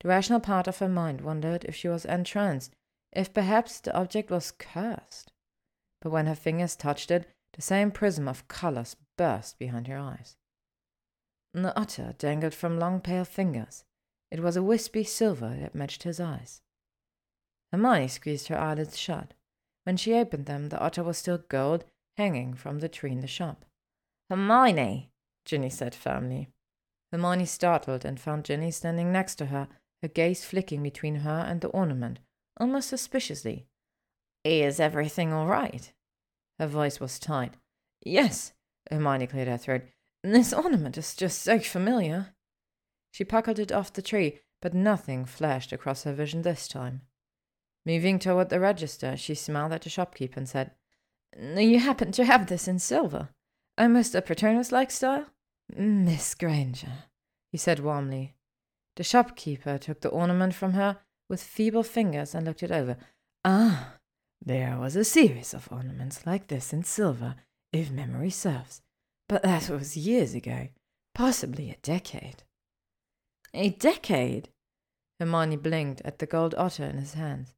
The 0.00 0.08
rational 0.08 0.40
part 0.40 0.66
of 0.66 0.78
her 0.78 0.88
mind 0.88 1.20
wondered 1.20 1.64
if 1.64 1.76
she 1.76 1.86
was 1.86 2.04
entranced, 2.04 2.74
if 3.12 3.32
perhaps 3.32 3.78
the 3.78 3.96
object 3.96 4.32
was 4.32 4.50
cursed 4.50 5.30
but 6.00 6.10
when 6.10 6.26
her 6.26 6.34
fingers 6.34 6.76
touched 6.76 7.10
it, 7.10 7.28
the 7.52 7.62
same 7.62 7.90
prism 7.90 8.28
of 8.28 8.48
colors 8.48 8.96
burst 9.16 9.58
behind 9.58 9.86
her 9.86 9.98
eyes. 9.98 10.36
The 11.52 11.78
otter 11.78 12.14
dangled 12.16 12.54
from 12.54 12.78
long 12.78 13.00
pale 13.00 13.24
fingers. 13.24 13.84
It 14.30 14.40
was 14.40 14.56
a 14.56 14.62
wispy 14.62 15.04
silver 15.04 15.56
that 15.60 15.74
matched 15.74 16.04
his 16.04 16.20
eyes. 16.20 16.62
Hermione 17.72 18.08
squeezed 18.08 18.48
her 18.48 18.58
eyelids 18.58 18.96
shut. 18.96 19.34
When 19.84 19.96
she 19.96 20.14
opened 20.14 20.46
them, 20.46 20.68
the 20.68 20.78
otter 20.78 21.02
was 21.02 21.18
still 21.18 21.38
gold, 21.48 21.84
hanging 22.16 22.54
from 22.54 22.78
the 22.78 22.88
tree 22.88 23.12
in 23.12 23.20
the 23.20 23.26
shop. 23.26 23.64
Hermione, 24.28 25.10
Ginny 25.44 25.70
said 25.70 25.94
firmly. 25.94 26.50
Hermione 27.12 27.46
startled 27.46 28.04
and 28.04 28.20
found 28.20 28.44
Ginny 28.44 28.70
standing 28.70 29.12
next 29.12 29.36
to 29.36 29.46
her, 29.46 29.68
her 30.02 30.08
gaze 30.08 30.44
flicking 30.44 30.82
between 30.82 31.16
her 31.16 31.44
and 31.46 31.60
the 31.60 31.68
ornament, 31.68 32.20
almost 32.58 32.88
suspiciously. 32.88 33.66
Is 34.44 34.80
everything 34.80 35.32
all 35.32 35.46
right? 35.46 35.92
Her 36.58 36.66
voice 36.66 37.00
was 37.00 37.18
tight. 37.18 37.54
Yes, 38.04 38.52
Hermione 38.90 39.26
cleared 39.26 39.48
her 39.48 39.58
throat. 39.58 39.82
This 40.22 40.52
ornament 40.52 40.96
is 40.96 41.14
just 41.14 41.42
so 41.42 41.58
familiar. 41.58 42.34
She 43.12 43.24
puckered 43.24 43.58
it 43.58 43.72
off 43.72 43.92
the 43.92 44.02
tree, 44.02 44.40
but 44.62 44.74
nothing 44.74 45.24
flashed 45.24 45.72
across 45.72 46.04
her 46.04 46.12
vision 46.12 46.42
this 46.42 46.68
time. 46.68 47.02
Moving 47.86 48.18
toward 48.18 48.50
the 48.50 48.60
register, 48.60 49.16
she 49.16 49.34
smiled 49.34 49.72
at 49.72 49.82
the 49.82 49.90
shopkeeper 49.90 50.38
and 50.38 50.48
said, 50.48 50.72
You 51.36 51.78
happen 51.80 52.12
to 52.12 52.24
have 52.24 52.46
this 52.46 52.68
in 52.68 52.78
silver, 52.78 53.30
almost 53.78 54.14
a 54.14 54.22
Patronus 54.22 54.70
like 54.70 54.90
style? 54.90 55.26
Miss 55.76 56.34
Granger, 56.34 57.04
he 57.52 57.58
said 57.58 57.80
warmly. 57.80 58.34
The 58.96 59.04
shopkeeper 59.04 59.78
took 59.78 60.00
the 60.00 60.08
ornament 60.08 60.54
from 60.54 60.72
her 60.72 60.98
with 61.28 61.42
feeble 61.42 61.82
fingers 61.82 62.34
and 62.34 62.46
looked 62.46 62.62
it 62.62 62.72
over. 62.72 62.96
Ah, 63.44 63.94
there 64.44 64.78
was 64.78 64.96
a 64.96 65.04
series 65.04 65.54
of 65.54 65.68
ornaments 65.70 66.26
like 66.26 66.48
this 66.48 66.72
in 66.72 66.82
silver, 66.82 67.36
if 67.72 67.90
memory 67.90 68.30
serves, 68.30 68.82
but 69.28 69.42
that 69.42 69.68
was 69.70 69.96
years 69.96 70.34
ago, 70.34 70.68
possibly 71.14 71.70
a 71.70 71.76
decade. 71.82 72.42
A 73.54 73.70
decade? 73.70 74.48
Hermione 75.18 75.56
blinked 75.56 76.00
at 76.04 76.18
the 76.18 76.26
gold 76.26 76.54
otter 76.56 76.84
in 76.84 76.98
his 76.98 77.14
hands. 77.14 77.54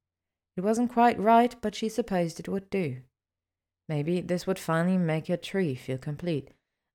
It 0.57 0.63
wasn't 0.63 0.93
quite 0.93 1.19
right, 1.19 1.55
but 1.61 1.75
she 1.75 1.89
supposed 1.89 2.41
it 2.41 2.49
would 2.49 2.69
do. 2.69 3.03
Maybe 3.89 4.21
this 4.21 4.47
would 4.47 4.59
finally 4.59 4.99
make 4.99 5.29
her 5.29 5.37
tree 5.37 5.75
feel 5.75 5.99
complete. 5.99 6.51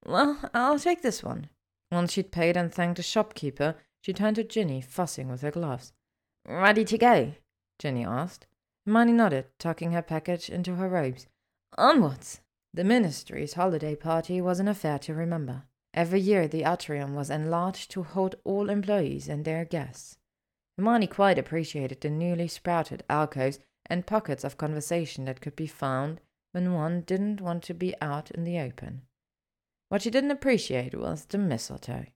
Well, 0.07 0.39
I'll 0.53 0.79
take 0.79 1.01
this 1.01 1.21
one. 1.21 1.49
Once 1.91 2.13
she'd 2.13 2.31
paid 2.31 2.55
and 2.55 2.73
thanked 2.73 2.95
the 2.95 3.03
shopkeeper, 3.03 3.75
she 3.99 4.13
turned 4.13 4.37
to 4.37 4.43
Ginny, 4.45 4.79
fussing 4.79 5.27
with 5.27 5.41
her 5.41 5.51
gloves. 5.51 5.91
Ready 6.47 6.85
to 6.85 6.97
go? 6.97 7.33
Ginny 7.77 8.05
asked. 8.05 8.47
Hermione 8.85 9.11
nodded, 9.11 9.47
tucking 9.59 9.91
her 9.91 10.01
package 10.01 10.49
into 10.49 10.75
her 10.75 10.87
robes. 10.87 11.27
Onwards! 11.77 12.39
The 12.73 12.85
ministry's 12.85 13.55
holiday 13.55 13.95
party 13.95 14.39
was 14.39 14.61
an 14.61 14.69
affair 14.69 14.97
to 14.99 15.13
remember. 15.13 15.63
Every 15.93 16.21
year 16.21 16.47
the 16.47 16.63
atrium 16.63 17.13
was 17.13 17.29
enlarged 17.29 17.91
to 17.91 18.03
hold 18.03 18.35
all 18.45 18.69
employees 18.69 19.27
and 19.27 19.43
their 19.43 19.65
guests. 19.65 20.17
Hermione 20.77 21.07
quite 21.07 21.37
appreciated 21.37 21.99
the 21.99 22.09
newly 22.09 22.47
sprouted 22.47 23.03
alcoves 23.09 23.59
and 23.85 24.05
pockets 24.05 24.45
of 24.45 24.57
conversation 24.57 25.25
that 25.25 25.41
could 25.41 25.57
be 25.57 25.67
found 25.67 26.21
when 26.53 26.73
one 26.73 27.01
didn't 27.01 27.41
want 27.41 27.63
to 27.63 27.73
be 27.73 27.93
out 27.99 28.31
in 28.31 28.45
the 28.45 28.57
open. 28.59 29.01
What 29.89 30.01
she 30.01 30.09
didn't 30.09 30.31
appreciate 30.31 30.95
was 30.95 31.25
the 31.25 31.37
mistletoe. 31.37 32.07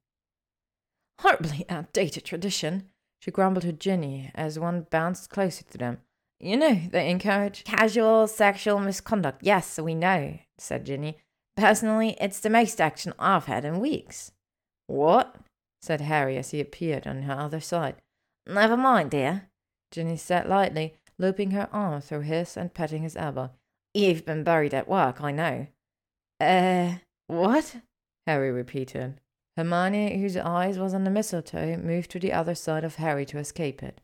Horribly 1.20 1.66
outdated 1.70 2.26
tradition, 2.26 2.90
she 3.20 3.32
grumbled 3.32 3.64
to 3.64 3.72
Ginny 3.72 4.32
as 4.34 4.60
one 4.60 4.88
bounced 4.90 5.30
closer 5.30 5.64
to 5.66 5.78
them. 5.78 6.00
You 6.40 6.58
know, 6.58 6.82
they 6.92 7.10
encourage 7.10 7.64
casual 7.64 8.28
sexual 8.28 8.80
misconduct. 8.80 9.42
Yes, 9.44 9.78
we 9.78 9.94
know, 9.94 10.40
said 10.58 10.86
Ginny. 10.86 11.18
Personally, 11.56 12.18
it's 12.20 12.40
the 12.40 12.50
most 12.50 12.82
action 12.82 13.14
I've 13.20 13.46
had 13.46 13.64
in 13.64 13.80
weeks. 13.80 14.32
What? 14.88 15.36
said 15.82 16.02
Harry 16.02 16.38
as 16.38 16.52
he 16.52 16.60
appeared 16.60 17.06
on 17.06 17.24
her 17.24 17.34
other 17.34 17.60
side. 17.60 17.96
Never 18.48 18.76
mind, 18.76 19.12
dear. 19.12 19.50
Ginny 19.92 20.18
said 20.18 20.48
lightly, 20.48 20.96
looping 21.20 21.52
her 21.52 21.70
arm 21.72 22.02
through 22.02 22.22
his 22.22 22.58
and 22.58 22.74
patting 22.74 23.04
his 23.04 23.16
elbow. 23.16 23.52
You've 23.94 24.26
been 24.26 24.44
buried 24.44 24.74
at 24.74 24.88
work, 24.88 25.22
I 25.22 25.32
know. 25.32 25.68
Eh, 26.40 26.94
uh, 26.94 26.98
what? 27.32 27.78
Harry 28.28 28.52
repeated. 28.52 29.22
Hermione, 29.56 30.20
whose 30.20 30.36
eyes 30.36 30.78
was 30.78 30.94
on 30.94 31.06
the 31.06 31.10
mistletoe, 31.10 31.78
moved 31.78 32.12
to 32.12 32.20
the 32.20 32.34
other 32.34 32.56
side 32.56 32.84
of 32.84 32.96
Harry 32.96 33.26
to 33.28 33.38
escape 33.38 33.82
it. 33.82 34.02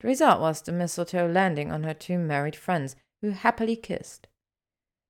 The 0.00 0.08
result 0.08 0.40
was 0.40 0.62
the 0.62 0.72
mistletoe 0.72 1.26
landing 1.26 1.70
on 1.70 1.84
her 1.84 1.94
two 1.94 2.18
married 2.18 2.56
friends, 2.56 2.96
who 3.20 3.30
happily 3.30 3.76
kissed. 3.76 4.26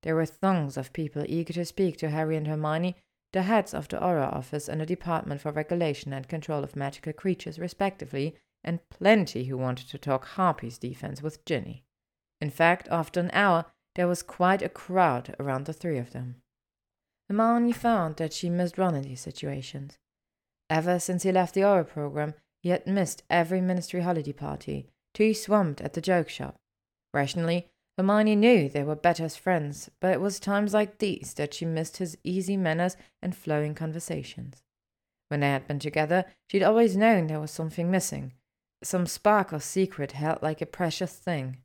There 0.03 0.17
were 0.17 0.27
throngs 0.27 0.77
of 0.77 0.93
people 0.93 1.25
eager 1.29 1.53
to 1.55 1.65
speak 1.65 1.97
to 1.99 2.11
Harry 2.11 2.37
and 2.37 2.47
Hermione, 2.47 2.97
the 3.33 3.43
heads 3.43 3.73
of 3.73 3.89
the 3.89 3.97
Auror 3.97 4.33
Office 4.33 4.69
and 4.69 4.81
the 4.81 4.87
Department 4.87 5.41
for 5.41 5.53
Regulation 5.53 6.13
and 6.13 6.29
Control 6.29 6.63
of 6.63 6.77
Magical 6.77 7.13
Creatures, 7.13 7.59
respectively, 7.59 8.37
and 8.65 8.87
plenty 8.91 9.45
who 9.45 9.57
wanted 9.57 9.89
to 9.89 9.99
talk 9.99 10.27
Harpies' 10.27 10.79
defense 10.79 11.23
with 11.23 11.45
Ginny. 11.45 11.85
In 12.41 12.51
fact, 12.51 12.89
after 12.91 13.21
an 13.21 13.31
hour, 13.33 13.67
there 13.95 14.09
was 14.09 14.23
quite 14.23 14.63
a 14.63 14.69
crowd 14.69 15.35
around 15.39 15.67
the 15.67 15.73
three 15.73 15.99
of 15.99 16.13
them. 16.13 16.42
Hermione 17.29 17.73
found 17.73 18.17
that 18.17 18.33
she 18.33 18.51
missed 18.51 18.79
Ron 18.79 18.95
in 18.95 19.03
these 19.03 19.21
situations. 19.21 19.99
Ever 20.69 20.99
since 20.99 21.23
he 21.23 21.33
left 21.33 21.55
the 21.55 21.63
Auror 21.63 21.87
program, 21.87 22.35
he 22.63 22.71
had 22.71 22.87
missed 22.87 23.23
every 23.29 23.61
ministry 23.61 24.01
holiday 24.01 24.33
party, 24.33 24.87
too 25.15 25.35
swamped 25.35 25.81
at 25.81 25.93
the 25.93 26.01
joke 26.01 26.29
shop. 26.29 26.57
Rationally, 27.13 27.69
Hermione 27.99 28.37
knew 28.37 28.69
they 28.69 28.83
were 28.83 28.97
better 28.97 29.25
as 29.25 29.37
friends, 29.37 29.91
but 30.01 30.13
it 30.13 30.21
was 30.21 30.41
times 30.41 30.73
like 30.73 30.99
these 30.99 31.35
that 31.35 31.53
she 31.53 31.65
missed 31.65 31.99
his 31.99 32.17
easy 32.25 32.57
manners 32.57 32.97
and 33.21 33.37
flowing 33.37 33.75
conversations. 33.75 34.63
When 35.29 35.41
they 35.41 35.51
had 35.51 35.67
been 35.67 35.79
together, 35.79 36.25
she'd 36.49 36.63
always 36.63 36.97
known 36.97 37.27
there 37.27 37.41
was 37.41 37.51
something 37.51 37.91
missing, 37.91 38.33
some 38.83 39.07
spark 39.07 39.53
or 39.53 39.61
secret 39.61 40.13
held 40.13 40.43
like 40.43 40.63
a 40.63 40.67
precious 40.67 41.13
thing. 41.13 41.59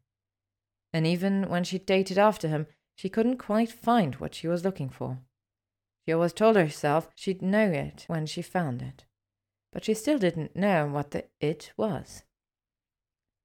And 0.93 1.07
even 1.07 1.49
when 1.49 1.63
she 1.63 1.79
dated 1.79 2.17
after 2.17 2.47
him, 2.47 2.67
she 2.95 3.09
couldn't 3.09 3.37
quite 3.37 3.71
find 3.71 4.15
what 4.15 4.35
she 4.35 4.47
was 4.47 4.65
looking 4.65 4.89
for. 4.89 5.19
She 6.07 6.13
always 6.13 6.31
told 6.31 6.55
herself 6.55 7.09
she'd 7.15 7.41
know 7.41 7.69
it 7.69 8.05
when 8.07 8.25
she 8.25 8.41
found 8.41 8.81
it, 8.81 9.03
but 9.73 9.83
she 9.83 9.93
still 9.93 10.17
didn't 10.17 10.55
know 10.55 10.87
what 10.87 11.11
the 11.11 11.25
it 11.41 11.73
was. 11.75 12.23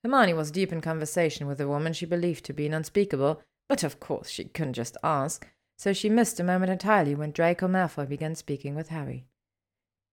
Hermione 0.05 0.35
was 0.35 0.53
deep 0.53 0.73
in 0.73 0.81
conversation 0.81 1.49
with 1.49 1.61
a 1.61 1.67
woman 1.67 1.93
she 1.93 2.07
believed 2.07 2.45
to 2.45 2.53
be 2.53 2.67
an 2.67 2.75
unspeakable, 2.75 3.43
but 3.69 3.83
of 3.83 3.99
course 3.99 4.31
she 4.31 4.45
couldn't 4.45 4.75
just 4.75 4.97
ask, 5.03 5.49
so 5.77 5.93
she 5.93 6.09
missed 6.09 6.39
a 6.39 6.45
moment 6.45 6.71
entirely 6.71 7.17
when 7.17 7.33
Draco 7.33 7.67
Malfoy 7.67 8.09
began 8.09 8.37
speaking 8.37 8.77
with 8.77 8.91
Harry. 8.91 9.27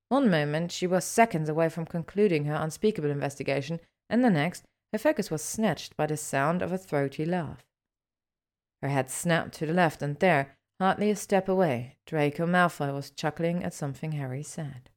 One 0.07 0.27
moment 0.27 0.71
she 0.71 0.87
was 0.87 1.05
seconds 1.05 1.49
away 1.49 1.69
from 1.69 1.85
concluding 1.85 2.45
her 2.45 2.55
unspeakable 2.55 3.11
investigation, 3.11 3.79
and 4.09 4.23
the 4.23 4.31
next 4.31 4.63
her 4.91 4.97
focus 4.97 5.29
was 5.29 5.43
snatched 5.43 5.95
by 5.95 6.07
the 6.07 6.17
sound 6.17 6.63
of 6.63 6.71
a 6.71 6.79
throaty 6.79 7.25
laugh. 7.25 7.63
Her 8.81 8.89
head 8.89 9.11
snapped 9.11 9.53
to 9.55 9.67
the 9.67 9.73
left, 9.73 10.01
and 10.01 10.17
there, 10.17 10.57
hardly 10.79 11.09
a 11.09 11.15
step 11.15 11.49
away, 11.49 11.97
Draco 12.05 12.45
Malfoy 12.45 12.93
was 12.93 13.11
chuckling 13.11 13.63
at 13.63 13.73
something 13.73 14.13
Harry 14.13 14.43
said. 14.43 14.89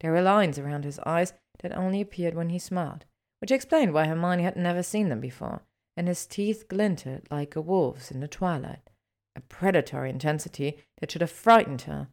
There 0.00 0.12
were 0.12 0.22
lines 0.22 0.58
around 0.58 0.84
his 0.84 0.98
eyes 1.00 1.32
that 1.60 1.76
only 1.76 2.00
appeared 2.00 2.34
when 2.34 2.48
he 2.48 2.58
smiled, 2.58 3.04
which 3.40 3.50
explained 3.50 3.92
why 3.92 4.06
Hermione 4.06 4.42
had 4.42 4.56
never 4.56 4.82
seen 4.82 5.08
them 5.08 5.20
before, 5.20 5.62
and 5.96 6.08
his 6.08 6.26
teeth 6.26 6.68
glinted 6.68 7.28
like 7.30 7.54
a 7.54 7.60
wolf's 7.60 8.10
in 8.10 8.20
the 8.20 8.28
twilight, 8.28 8.90
a 9.36 9.40
predatory 9.40 10.10
intensity 10.10 10.78
that 11.00 11.10
should 11.10 11.20
have 11.20 11.30
frightened 11.30 11.82
her, 11.82 12.08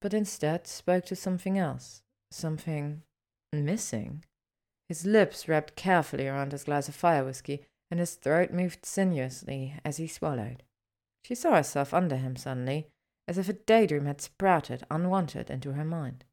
but 0.00 0.14
instead 0.14 0.66
spoke 0.66 1.04
to 1.06 1.16
something 1.16 1.58
else, 1.58 2.02
something 2.30 3.02
missing. 3.52 4.24
His 4.88 5.06
lips 5.06 5.48
wrapped 5.48 5.76
carefully 5.76 6.28
around 6.28 6.52
his 6.52 6.64
glass 6.64 6.88
of 6.88 6.94
fire 6.94 7.24
whiskey, 7.24 7.66
and 7.90 8.00
his 8.00 8.14
throat 8.14 8.50
moved 8.52 8.84
sinuously 8.84 9.74
as 9.84 9.96
he 9.98 10.06
swallowed. 10.06 10.62
She 11.24 11.34
saw 11.34 11.54
herself 11.54 11.94
under 11.94 12.16
him 12.16 12.36
suddenly, 12.36 12.90
as 13.26 13.38
if 13.38 13.48
a 13.48 13.54
daydream 13.54 14.04
had 14.04 14.20
sprouted 14.20 14.84
unwanted 14.90 15.50
into 15.50 15.72
her 15.72 15.84
mind. 15.84 16.24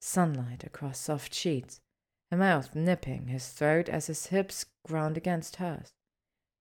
Sunlight 0.00 0.62
across 0.62 0.98
soft 1.00 1.34
sheets, 1.34 1.80
her 2.30 2.36
mouth 2.36 2.74
nipping 2.74 3.28
his 3.28 3.48
throat 3.48 3.88
as 3.88 4.08
his 4.08 4.26
hips 4.26 4.66
ground 4.86 5.16
against 5.16 5.56
hers, 5.56 5.94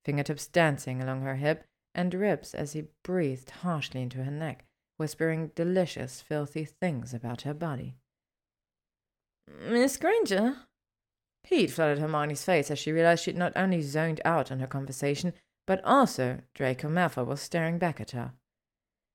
fingertips 0.05 0.47
dancing 0.47 1.01
along 1.01 1.21
her 1.23 1.35
hip 1.35 1.65
and 1.93 2.13
ribs 2.13 2.53
as 2.53 2.73
he 2.73 2.87
breathed 3.03 3.49
harshly 3.49 4.01
into 4.01 4.23
her 4.23 4.31
neck, 4.31 4.63
whispering 4.95 5.51
delicious, 5.55 6.21
filthy 6.21 6.63
things 6.63 7.13
about 7.13 7.41
her 7.41 7.53
body. 7.53 7.97
Miss 9.47 9.97
Granger, 9.97 10.65
Heat 11.43 11.67
flooded 11.69 11.99
Hermione's 11.99 12.43
face 12.43 12.71
as 12.71 12.79
she 12.79 12.91
realized 12.91 13.23
she'd 13.23 13.37
not 13.37 13.53
only 13.55 13.81
zoned 13.81 14.19
out 14.25 14.51
on 14.51 14.59
her 14.59 14.67
conversation, 14.67 15.33
but 15.65 15.83
also 15.83 16.41
Draco 16.53 16.87
Malfoy 16.89 17.25
was 17.25 17.41
staring 17.41 17.77
back 17.77 17.99
at 17.99 18.11
her. 18.11 18.33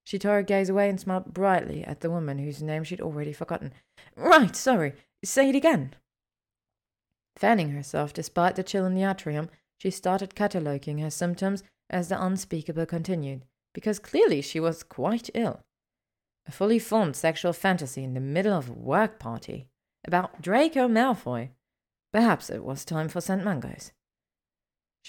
She 0.05 0.19
tore 0.19 0.37
her 0.37 0.43
gaze 0.43 0.69
away 0.69 0.89
and 0.89 0.99
smiled 0.99 1.33
brightly 1.33 1.85
at 1.85 2.01
the 2.01 2.11
woman 2.11 2.39
whose 2.39 2.63
name 2.63 2.85
she'd 2.85 3.01
already 3.01 3.33
forgotten. 3.33 3.73
Right, 4.17 4.57
sorry. 4.57 4.95
Say 5.25 5.51
it 5.51 5.55
again. 5.55 5.95
Fanning 7.37 7.71
herself 7.71 8.13
despite 8.13 8.57
the 8.57 8.63
chill 8.63 8.87
in 8.87 8.95
the 8.95 9.05
atrium, 9.05 9.51
she 9.79 9.91
started 9.91 10.35
cataloguing 10.35 10.99
her 10.99 11.11
symptoms 11.11 11.63
as 11.89 12.09
the 12.09 12.23
unspeakable 12.23 12.87
continued, 12.87 13.45
because 13.73 13.99
clearly 13.99 14.43
she 14.43 14.61
was 14.61 14.83
quite 14.83 15.31
ill. 15.35 15.63
A 16.47 16.53
fully 16.53 16.79
formed 16.79 17.17
sexual 17.17 17.53
fantasy 17.53 18.03
in 18.03 18.15
the 18.15 18.21
middle 18.21 18.53
of 18.53 18.69
a 18.69 18.73
work 18.73 19.19
party 19.19 19.69
about 20.05 20.43
Draco 20.43 20.89
Malfoy 20.89 21.51
Perhaps 22.13 22.51
it 22.51 22.65
was 22.65 22.85
time 22.85 23.09
for 23.09 23.21
St. 23.21 23.45
Mungo's. 23.45 23.93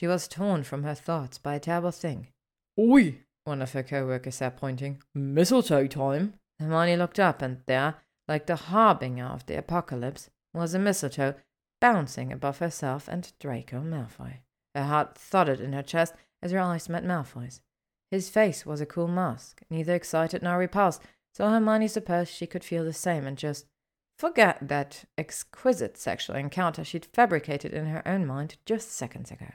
She 0.02 0.08
was 0.08 0.28
torn 0.28 0.64
from 0.64 0.82
her 0.82 0.96
thoughts 0.96 1.38
by 1.38 1.54
a 1.54 1.60
terrible 1.60 1.92
thing. 1.92 2.30
Oi! 2.76 3.20
one 3.44 3.62
of 3.62 3.74
her 3.74 3.84
co-workers 3.84 4.34
said, 4.34 4.58
pointing. 4.58 5.04
Mistletoe 5.14 5.86
time! 5.86 6.34
Hermione 6.60 6.98
looked 6.98 7.20
up, 7.20 7.44
and 7.44 7.62
there, 7.68 7.98
like 8.28 8.48
the 8.48 8.56
harbinger 8.56 9.26
of 9.26 9.46
the 9.46 9.60
apocalypse, 9.60 10.32
was 10.56 10.74
a 10.74 10.80
mistletoe 10.80 11.36
bouncing 11.80 12.34
above 12.34 12.58
herself 12.58 13.08
and 13.08 13.32
Draco 13.40 13.80
Malfoy. 13.80 14.40
Her 14.74 14.86
heart 14.86 15.20
thudded 15.20 15.62
in 15.62 15.74
her 15.74 15.84
chest 15.84 16.16
as 16.42 16.50
her 16.50 16.60
eyes 16.60 16.90
met 16.90 17.06
Malfoy's. 17.06 17.62
His 18.10 18.28
face 18.28 18.66
was 18.66 18.82
a 18.82 18.88
cool 18.88 19.08
mask, 19.08 19.62
neither 19.70 19.94
excited 19.94 20.42
nor 20.42 20.58
repulsed, 20.58 21.04
so 21.36 21.48
Hermione 21.48 21.88
supposed 21.88 22.34
she 22.34 22.48
could 22.48 22.64
feel 22.64 22.84
the 22.84 22.92
same 22.92 23.28
and 23.28 23.38
just 23.38 23.68
forget 24.18 24.68
that 24.68 25.06
exquisite 25.16 25.96
sexual 25.96 26.36
encounter 26.36 26.84
she'd 26.84 27.06
fabricated 27.14 27.72
in 27.72 27.86
her 27.86 28.02
own 28.08 28.26
mind 28.26 28.58
just 28.66 28.92
seconds 28.92 29.30
ago. 29.30 29.50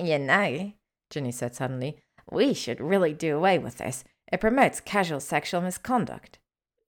You 0.00 0.18
know, 0.18 0.72
Ginny 1.10 1.30
said 1.30 1.54
suddenly, 1.54 1.98
we 2.30 2.54
should 2.54 2.80
really 2.80 3.12
do 3.12 3.36
away 3.36 3.58
with 3.58 3.76
this. 3.76 4.02
It 4.32 4.40
promotes 4.40 4.80
casual 4.80 5.20
sexual 5.20 5.60
misconduct. 5.60 6.38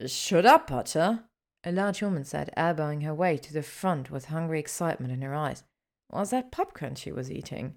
Shut 0.07 0.47
up, 0.47 0.69
Potter, 0.69 1.25
a 1.62 1.73
large 1.73 2.02
woman 2.02 2.25
said, 2.25 2.50
elbowing 2.57 3.02
her 3.02 3.14
way 3.14 3.37
to 3.37 3.52
the 3.52 3.62
front 3.62 4.11
with 4.11 4.26
hungry 4.26 4.59
excitement 4.59 5.12
in 5.12 5.21
her 5.21 5.35
eyes. 5.35 5.62
Was 6.11 6.31
that 6.31 6.50
popcorn 6.50 6.95
she 6.95 7.12
was 7.12 7.31
eating? 7.31 7.75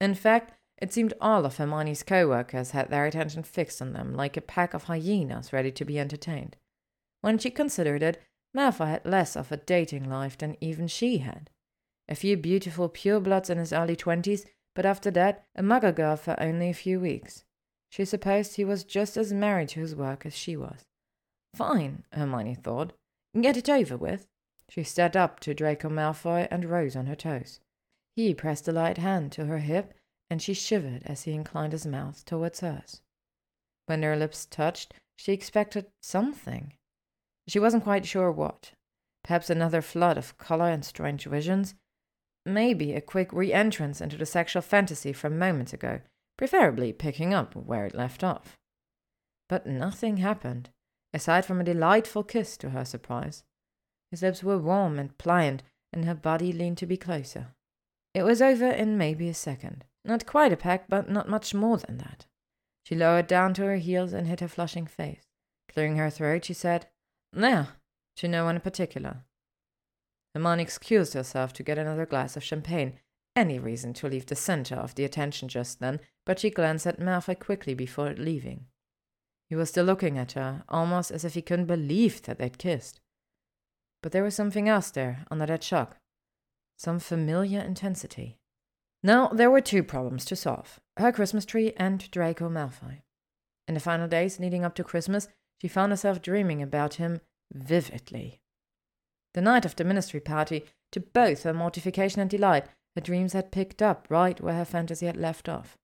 In 0.00 0.14
fact, 0.14 0.52
it 0.78 0.92
seemed 0.92 1.14
all 1.20 1.44
of 1.44 1.56
Hermione's 1.56 2.04
co-workers 2.04 2.70
had 2.70 2.88
their 2.88 3.06
attention 3.06 3.42
fixed 3.42 3.82
on 3.82 3.94
them 3.94 4.14
like 4.14 4.36
a 4.36 4.42
pack 4.42 4.74
of 4.74 4.84
hyenas 4.84 5.52
ready 5.52 5.72
to 5.72 5.84
be 5.84 5.98
entertained. 5.98 6.56
When 7.20 7.38
she 7.38 7.50
considered 7.50 8.02
it, 8.02 8.22
Malfoy 8.56 8.86
had 8.86 9.06
less 9.06 9.34
of 9.34 9.50
a 9.50 9.56
dating 9.56 10.08
life 10.08 10.38
than 10.38 10.56
even 10.60 10.86
she 10.86 11.18
had. 11.18 11.50
A 12.08 12.14
few 12.14 12.36
beautiful 12.36 12.88
purebloods 12.88 13.50
in 13.50 13.58
his 13.58 13.72
early 13.72 13.96
twenties, 13.96 14.46
but 14.74 14.86
after 14.86 15.10
that, 15.12 15.46
a 15.56 15.62
Muggle 15.62 15.94
girl 15.94 16.16
for 16.16 16.38
only 16.40 16.70
a 16.70 16.74
few 16.74 17.00
weeks. 17.00 17.44
She 17.90 18.04
supposed 18.04 18.56
he 18.56 18.64
was 18.64 18.84
just 18.84 19.16
as 19.16 19.32
married 19.32 19.70
to 19.70 19.80
his 19.80 19.94
work 19.94 20.26
as 20.26 20.34
she 20.36 20.56
was. 20.56 20.84
Fine, 21.54 22.04
Hermione 22.12 22.54
thought. 22.54 22.92
Get 23.40 23.56
it 23.56 23.68
over 23.68 23.96
with. 23.96 24.26
She 24.68 24.82
stepped 24.82 25.16
up 25.16 25.40
to 25.40 25.54
Draco 25.54 25.88
Malfoy 25.88 26.46
and 26.50 26.64
rose 26.64 26.96
on 26.96 27.06
her 27.06 27.14
toes. 27.16 27.60
He 28.14 28.34
pressed 28.34 28.68
a 28.68 28.72
light 28.72 28.98
hand 28.98 29.32
to 29.32 29.46
her 29.46 29.58
hip, 29.58 29.94
and 30.28 30.42
she 30.42 30.54
shivered 30.54 31.02
as 31.06 31.22
he 31.22 31.32
inclined 31.32 31.72
his 31.72 31.86
mouth 31.86 32.24
towards 32.24 32.60
hers. 32.60 33.00
When 33.86 34.00
their 34.00 34.16
lips 34.16 34.46
touched, 34.46 34.94
she 35.16 35.32
expected 35.32 35.86
something. 36.00 36.74
She 37.48 37.58
wasn't 37.58 37.84
quite 37.84 38.04
sure 38.04 38.30
what. 38.30 38.72
Perhaps 39.22 39.50
another 39.50 39.82
flood 39.82 40.18
of 40.18 40.36
color 40.38 40.68
and 40.68 40.84
strange 40.84 41.24
visions. 41.24 41.74
Maybe 42.46 42.94
a 42.94 43.00
quick 43.00 43.32
re 43.32 43.52
entrance 43.52 44.00
into 44.00 44.16
the 44.16 44.24
sexual 44.24 44.62
fantasy 44.62 45.12
from 45.12 45.36
moments 45.36 45.72
ago, 45.72 46.00
preferably 46.38 46.92
picking 46.92 47.34
up 47.34 47.56
where 47.56 47.86
it 47.86 47.94
left 47.94 48.22
off. 48.22 48.56
But 49.48 49.66
nothing 49.66 50.18
happened, 50.18 50.70
aside 51.12 51.44
from 51.44 51.60
a 51.60 51.64
delightful 51.64 52.22
kiss 52.22 52.56
to 52.58 52.70
her 52.70 52.84
surprise. 52.84 53.42
His 54.12 54.22
lips 54.22 54.44
were 54.44 54.58
warm 54.58 54.96
and 55.00 55.18
pliant, 55.18 55.64
and 55.92 56.04
her 56.04 56.14
body 56.14 56.52
leaned 56.52 56.78
to 56.78 56.86
be 56.86 56.96
closer. 56.96 57.48
It 58.14 58.22
was 58.22 58.40
over 58.40 58.70
in 58.70 58.96
maybe 58.96 59.28
a 59.28 59.34
second. 59.34 59.84
Not 60.04 60.24
quite 60.24 60.52
a 60.52 60.56
peck, 60.56 60.88
but 60.88 61.10
not 61.10 61.28
much 61.28 61.52
more 61.52 61.78
than 61.78 61.98
that. 61.98 62.26
She 62.84 62.94
lowered 62.94 63.26
down 63.26 63.54
to 63.54 63.64
her 63.64 63.76
heels 63.78 64.12
and 64.12 64.28
hid 64.28 64.38
her 64.38 64.46
flushing 64.46 64.86
face. 64.86 65.26
Clearing 65.68 65.96
her 65.96 66.10
throat, 66.10 66.44
she 66.44 66.54
said, 66.54 66.86
Now, 67.32 67.70
to 68.16 68.28
no 68.28 68.44
one 68.44 68.54
in 68.54 68.60
particular. 68.60 69.24
Hermione 70.36 70.62
excused 70.62 71.14
herself 71.14 71.54
to 71.54 71.62
get 71.62 71.78
another 71.78 72.04
glass 72.04 72.36
of 72.36 72.44
champagne. 72.44 72.98
Any 73.34 73.58
reason 73.58 73.94
to 73.94 74.06
leave 74.06 74.26
the 74.26 74.36
center 74.36 74.74
of 74.74 74.94
the 74.94 75.04
attention 75.04 75.48
just 75.48 75.80
then, 75.80 75.98
but 76.26 76.38
she 76.38 76.50
glanced 76.50 76.86
at 76.86 77.00
Malfoy 77.00 77.40
quickly 77.40 77.72
before 77.72 78.12
leaving. 78.12 78.66
He 79.48 79.56
was 79.56 79.70
still 79.70 79.86
looking 79.86 80.18
at 80.18 80.32
her, 80.32 80.62
almost 80.68 81.10
as 81.10 81.24
if 81.24 81.32
he 81.32 81.40
couldn't 81.40 81.64
believe 81.64 82.20
that 82.22 82.38
they'd 82.38 82.58
kissed. 82.58 83.00
But 84.02 84.12
there 84.12 84.22
was 84.22 84.34
something 84.34 84.68
else 84.68 84.90
there 84.90 85.24
under 85.30 85.46
that 85.46 85.64
shock. 85.64 85.96
Some 86.76 86.98
familiar 86.98 87.62
intensity. 87.62 88.36
Now, 89.02 89.28
there 89.28 89.50
were 89.50 89.62
two 89.62 89.82
problems 89.82 90.26
to 90.26 90.36
solve 90.36 90.80
her 90.98 91.12
Christmas 91.12 91.46
tree 91.46 91.72
and 91.78 92.10
Draco 92.10 92.50
Malfoy. 92.50 93.00
In 93.66 93.72
the 93.72 93.80
final 93.80 94.06
days 94.06 94.38
leading 94.38 94.66
up 94.66 94.74
to 94.74 94.84
Christmas, 94.84 95.28
she 95.62 95.68
found 95.68 95.92
herself 95.92 96.20
dreaming 96.20 96.60
about 96.60 96.94
him 96.94 97.22
vividly. 97.54 98.42
The 99.36 99.42
night 99.42 99.66
of 99.66 99.76
the 99.76 99.84
ministry 99.84 100.18
party, 100.18 100.64
to 100.92 100.98
both 100.98 101.42
her 101.42 101.52
mortification 101.52 102.22
and 102.22 102.30
delight, 102.30 102.64
her 102.94 103.02
dreams 103.02 103.34
had 103.34 103.52
picked 103.52 103.82
up 103.82 104.06
right 104.08 104.40
where 104.40 104.54
her 104.54 104.64
fantasy 104.64 105.04
had 105.04 105.18
left 105.18 105.46
off. 105.46 105.76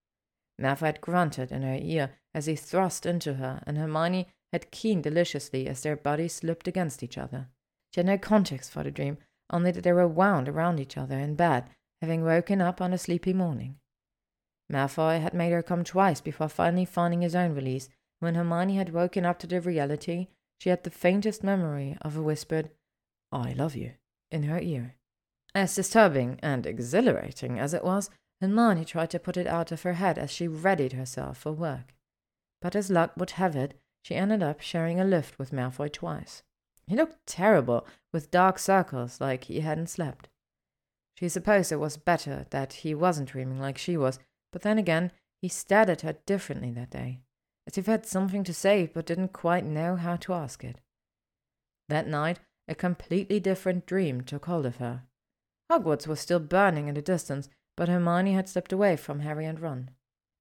Malfoy 0.59 0.87
had 0.87 1.03
grunted 1.03 1.53
in 1.53 1.61
her 1.61 1.79
ear 1.79 2.13
as 2.35 2.47
he 2.47 2.57
thrust 2.57 3.05
into 3.05 3.35
her, 3.35 3.63
and 3.67 3.77
Hermione 3.77 4.27
had 4.55 4.71
keened 4.71 5.03
deliciously 5.03 5.69
as 5.69 5.83
their 5.83 5.97
bodies 5.97 6.33
slipped 6.33 6.67
against 6.67 7.03
each 7.03 7.19
other. 7.19 7.49
She 7.93 8.01
had 8.01 8.07
no 8.07 8.17
context 8.17 8.73
for 8.73 8.85
the 8.85 8.91
dream, 8.91 9.19
only 9.51 9.71
that 9.71 9.85
they 9.85 9.93
were 9.93 10.09
wound 10.09 10.49
around 10.49 10.81
each 10.81 10.97
other 10.97 11.19
in 11.19 11.35
bed, 11.35 11.69
having 12.01 12.25
woken 12.25 12.63
up 12.63 12.81
on 12.81 12.95
a 12.95 12.99
sleepy 12.99 13.35
morning. 13.35 13.77
Malfoy 14.71 15.21
had 15.21 15.35
made 15.35 15.53
her 15.53 15.63
come 15.63 15.85
twice 15.85 16.23
before 16.23 16.49
finally 16.49 16.87
finding 16.87 17.21
his 17.21 17.35
own 17.35 17.55
release. 17.55 17.91
When 18.19 18.35
Hermione 18.35 18.77
had 18.77 18.95
woken 18.95 19.27
up 19.27 19.39
to 19.41 19.47
the 19.47 19.61
reality, 19.61 20.29
she 20.59 20.71
had 20.71 20.85
the 20.85 20.91
faintest 20.91 21.45
memory 21.45 21.99
of 22.01 22.17
a 22.17 22.23
whispered, 22.23 22.71
I 23.33 23.53
love 23.53 23.75
you, 23.75 23.93
in 24.31 24.45
her 24.45 24.61
ear. 24.61 24.97
As 25.55 25.75
disturbing 25.75 26.39
and 26.43 26.67
exhilarating 26.67 27.59
as 27.59 27.75
it 27.75 27.85
was, 27.85 28.11
Hermione 28.41 28.85
tried 28.85 29.11
to 29.11 29.19
put 29.19 29.37
it 29.37 29.47
out 29.47 29.73
of 29.73 29.83
her 29.83 29.95
head 29.95 30.19
as 30.19 30.31
she 30.31 30.49
readied 30.49 30.93
herself 30.93 31.39
for 31.39 31.53
work. 31.53 31.95
But 32.61 32.75
as 32.77 32.91
luck 32.91 33.13
would 33.17 33.33
have 33.33 33.57
it, 33.57 33.79
she 34.03 34.15
ended 34.15 34.43
up 34.43 34.61
sharing 34.61 35.01
a 35.01 35.05
lift 35.05 35.39
with 35.39 35.53
Malfoy 35.53 35.93
twice. 35.93 36.43
He 36.87 36.97
looked 36.97 37.27
terrible, 37.27 37.87
with 38.13 38.31
dark 38.31 38.59
circles 38.59 39.21
like 39.21 39.45
he 39.45 39.61
hadn't 39.61 39.89
slept. 39.89 40.29
She 41.15 41.29
supposed 41.29 41.71
it 41.71 41.77
was 41.77 41.97
better 41.97 42.47
that 42.51 42.73
he 42.73 42.95
wasn't 42.95 43.29
dreaming 43.31 43.61
like 43.61 43.79
she 43.79 43.97
was, 43.97 44.19
but 44.53 44.63
then 44.63 44.79
again, 44.79 45.13
he 45.41 45.49
stared 45.49 45.89
at 45.89 46.01
her 46.01 46.15
differently 46.27 46.71
that 46.73 46.91
day, 46.91 47.21
as 47.67 47.79
if 47.79 47.87
he 47.87 47.93
had 47.93 48.07
something 48.07 48.43
to 48.45 48.55
say 48.55 48.91
but 48.93 49.07
didn't 49.07 49.33
quite 49.33 49.65
know 49.65 49.97
how 49.97 50.17
to 50.17 50.33
ask 50.33 50.65
it. 50.65 50.81
That 51.89 52.09
night, 52.09 52.41
a 52.69 52.75
completely 52.75 53.41
different 53.41 53.87
dream 53.87 54.23
took 54.23 54.47
hold 54.47 54.67
of 54.67 54.77
her. 54.77 55.03
Hogwarts 55.71 56.07
was 56.07 56.21
still 56.21 56.41
burning 56.41 56.89
in 56.89 56.95
the 56.95 57.03
distance, 57.03 57.49
but 57.77 57.89
Hermione 57.89 58.35
had 58.35 58.49
slipped 58.49 58.73
away 58.73 58.97
from 58.97 59.21
Harry 59.21 59.47
and 59.47 59.59
Ron. 59.59 59.91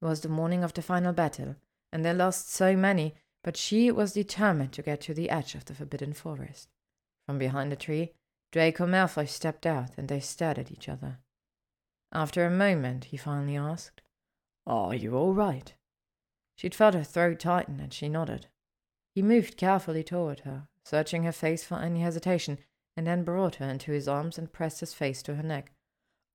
It 0.02 0.06
was 0.06 0.22
the 0.22 0.30
morning 0.30 0.64
of 0.64 0.74
the 0.74 0.82
final 0.82 1.14
battle, 1.14 1.56
and 1.92 2.04
they 2.04 2.14
lost 2.14 2.52
so 2.52 2.76
many, 2.76 3.16
but 3.44 3.58
she 3.58 3.92
was 3.92 4.14
determined 4.14 4.74
to 4.74 4.82
get 4.82 5.02
to 5.02 5.14
the 5.14 5.30
edge 5.30 5.56
of 5.56 5.66
the 5.66 5.74
Forbidden 5.74 6.14
Forest. 6.14 6.70
From 7.26 7.38
behind 7.38 7.72
a 7.72 7.76
tree, 7.76 8.14
Draco 8.52 8.86
Malfoy 8.86 9.28
stepped 9.28 9.66
out, 9.66 9.92
and 9.98 10.08
they 10.08 10.20
stared 10.20 10.60
at 10.60 10.72
each 10.72 10.90
other. 10.90 11.20
After 12.12 12.46
a 12.46 12.52
moment, 12.52 13.06
he 13.06 13.18
finally 13.18 13.56
asked, 13.56 14.02
Are 14.68 14.94
you 14.94 15.16
all 15.16 15.34
right? 15.34 15.74
She'd 16.58 16.76
felt 16.76 16.94
her 16.94 17.04
throat 17.04 17.40
tighten, 17.40 17.80
and 17.80 17.94
she 17.94 18.10
nodded. 18.10 18.48
He 19.16 19.22
moved 19.22 19.58
carefully 19.58 20.04
toward 20.04 20.42
her, 20.42 20.68
searching 20.86 21.24
her 21.24 21.32
face 21.32 21.64
for 21.64 21.76
any 21.76 22.02
hesitation, 22.02 22.58
and 22.98 23.08
then 23.08 23.24
brought 23.24 23.56
her 23.56 23.70
into 23.70 23.92
his 23.92 24.08
arms 24.08 24.38
and 24.38 24.52
pressed 24.52 24.80
his 24.80 24.94
face 24.94 25.22
to 25.24 25.36
her 25.36 25.44
neck. 25.44 25.72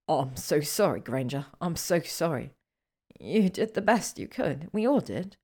Oh, 0.09 0.21
I'm 0.21 0.37
so 0.37 0.61
sorry, 0.61 1.01
Granger. 1.01 1.47
I'm 1.61 1.77
so 1.77 2.01
sorry. 2.01 2.53
You 3.19 3.49
did 3.49 3.75
the 3.75 3.83
best 3.83 4.19
you 4.19 4.29
could. 4.29 4.69
We 4.73 4.87
all 4.87 5.01
did. 5.01 5.37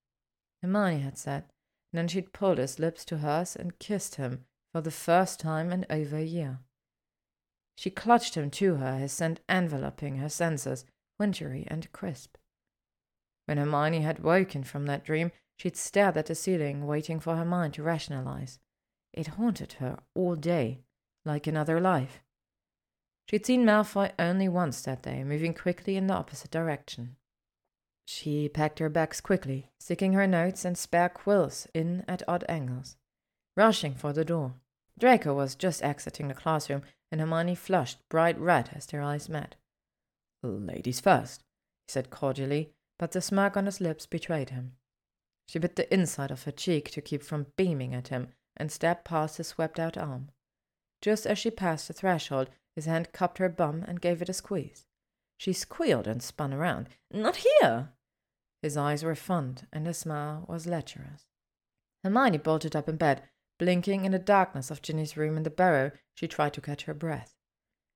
Hermione 0.62 1.00
had 1.00 1.18
said, 1.18 1.44
and 1.92 1.98
then 1.98 2.09
she'd 2.09 2.33
pulled 2.33 2.59
his 2.59 2.79
lips 2.79 3.05
to 3.07 3.18
hers 3.18 3.57
and 3.57 3.79
kissed 3.79 4.14
him 4.14 4.44
for 4.72 4.81
the 4.81 4.90
first 4.90 5.40
time 5.40 5.72
in 5.72 5.85
over 5.90 6.16
a 6.16 6.24
year. 6.24 6.61
She 7.76 7.90
clutched 7.90 8.37
him 8.37 8.50
to 8.50 8.76
her, 8.76 8.98
his 8.98 9.12
scent 9.12 9.40
enveloping 9.48 10.16
her 10.16 10.29
senses, 10.29 10.85
wintry 11.18 11.64
and 11.68 11.90
crisp. 11.92 12.37
When 13.46 13.59
Hermione 13.59 14.00
had 14.00 14.22
woken 14.22 14.62
from 14.62 14.87
that 14.87 15.05
dream, 15.05 15.33
she'd 15.57 15.76
stared 15.76 16.16
at 16.16 16.26
the 16.26 16.35
ceiling, 16.35 16.87
waiting 16.87 17.18
for 17.18 17.37
her 17.37 17.44
mind 17.44 17.74
to 17.74 17.83
rationalize. 17.83 18.59
It 19.12 19.29
haunted 19.29 19.75
her 19.75 19.98
all 20.14 20.37
day, 20.37 20.81
like 21.25 21.46
another 21.46 21.81
life. 21.81 22.22
She'd 23.29 23.46
seen 23.46 23.64
Malfoy 23.64 24.12
only 24.18 24.48
once 24.48 24.83
that 24.83 25.03
day, 25.03 25.22
moving 25.22 25.55
quickly 25.55 25.96
in 25.96 26.07
the 26.07 26.14
opposite 26.14 26.51
direction. 26.51 27.16
She 28.07 28.48
packed 28.48 28.79
her 28.79 28.88
bags 28.88 29.20
quickly, 29.20 29.70
sticking 29.79 30.14
her 30.14 30.27
notes 30.27 30.64
and 30.64 30.77
spare 30.77 31.09
quills 31.09 31.66
in 31.72 32.05
at 32.09 32.22
odd 32.27 32.44
angles, 32.48 32.96
rushing 33.57 33.94
for 33.94 34.12
the 34.12 34.25
door. 34.25 34.55
Draco 34.98 35.35
was 35.35 35.55
just 35.55 35.83
exiting 35.83 36.29
the 36.29 36.35
classroom, 36.35 36.83
and 37.11 37.20
Hermione 37.20 37.55
flushed 37.55 37.98
bright 38.09 38.38
red 38.38 38.70
as 38.75 38.87
their 38.87 39.03
eyes 39.03 39.29
met. 39.29 39.57
Ladies 40.42 41.01
first, 41.01 41.42
he 41.87 41.92
said 41.92 42.11
cordially, 42.11 42.72
but 42.98 43.12
the 43.12 43.20
smirk 43.20 43.57
on 43.57 43.66
his 43.66 43.81
lips 43.81 44.07
betrayed 44.07 44.51
him. 44.51 44.72
She 45.46 45.59
bit 45.59 45.77
the 45.77 45.92
inside 45.92 46.31
of 46.31 46.42
her 46.44 46.53
cheek 46.53 46.90
to 46.90 47.01
keep 47.01 47.22
from 47.22 47.46
beaming 47.57 47.94
at 47.94 48.09
him 48.09 48.29
and 48.56 48.70
stepped 48.70 49.04
past 49.04 49.38
his 49.38 49.48
swept 49.48 49.78
out 49.78 49.96
arm. 49.96 50.30
Just 51.00 51.26
as 51.26 51.38
she 51.38 51.50
passed 51.50 51.88
the 51.88 51.94
threshold, 51.94 52.50
his 52.74 52.86
hand 52.86 53.12
cupped 53.12 53.38
her 53.38 53.48
bum 53.48 53.84
and 53.86 54.00
gave 54.00 54.22
it 54.22 54.28
a 54.28 54.32
squeeze. 54.32 54.86
She 55.36 55.52
squealed 55.52 56.06
and 56.06 56.22
spun 56.22 56.52
around. 56.52 56.88
Not 57.10 57.36
here! 57.36 57.90
His 58.62 58.76
eyes 58.76 59.02
were 59.02 59.16
fond, 59.16 59.66
and 59.72 59.86
his 59.86 59.98
smile 59.98 60.44
was 60.48 60.66
lecherous. 60.66 61.26
Hermione 62.04 62.38
bolted 62.38 62.76
up 62.76 62.88
in 62.88 62.96
bed, 62.96 63.22
blinking 63.58 64.04
in 64.04 64.12
the 64.12 64.18
darkness 64.18 64.70
of 64.70 64.82
Ginny's 64.82 65.16
room 65.16 65.36
in 65.36 65.42
the 65.42 65.50
burrow. 65.50 65.90
She 66.14 66.28
tried 66.28 66.54
to 66.54 66.60
catch 66.60 66.84
her 66.84 66.94
breath. 66.94 67.34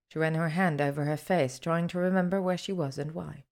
She 0.09 0.19
ran 0.19 0.35
her 0.35 0.51
hand 0.51 0.81
over 0.81 1.05
her 1.05 1.17
face, 1.17 1.59
trying 1.59 1.89
to 1.89 1.99
remember 1.99 2.43
where 2.43 2.59
she 2.59 2.73
was 2.73 2.99
and 2.99 3.13
why. 3.13 3.45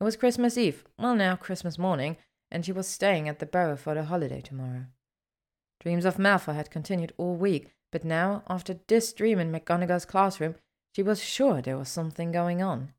It 0.00 0.04
was 0.04 0.16
Christmas 0.16 0.56
Eve, 0.56 0.84
well, 0.98 1.14
now 1.14 1.36
Christmas 1.36 1.78
morning, 1.78 2.16
and 2.50 2.64
she 2.64 2.72
was 2.72 2.88
staying 2.88 3.28
at 3.28 3.38
the 3.38 3.46
Burrow 3.46 3.76
for 3.76 3.94
the 3.94 4.04
holiday 4.04 4.40
tomorrow. 4.40 4.86
Dreams 5.80 6.04
of 6.04 6.16
Malfoy 6.16 6.54
had 6.54 6.70
continued 6.70 7.12
all 7.16 7.34
week, 7.34 7.72
but 7.90 8.04
now, 8.04 8.42
after 8.48 8.78
this 8.86 9.12
dream 9.12 9.38
in 9.38 9.50
McGonagall's 9.50 10.04
classroom, 10.04 10.54
she 10.94 11.02
was 11.02 11.22
sure 11.22 11.60
there 11.62 11.78
was 11.78 11.88
something 11.88 12.30
going 12.30 12.62
on. 12.62 12.92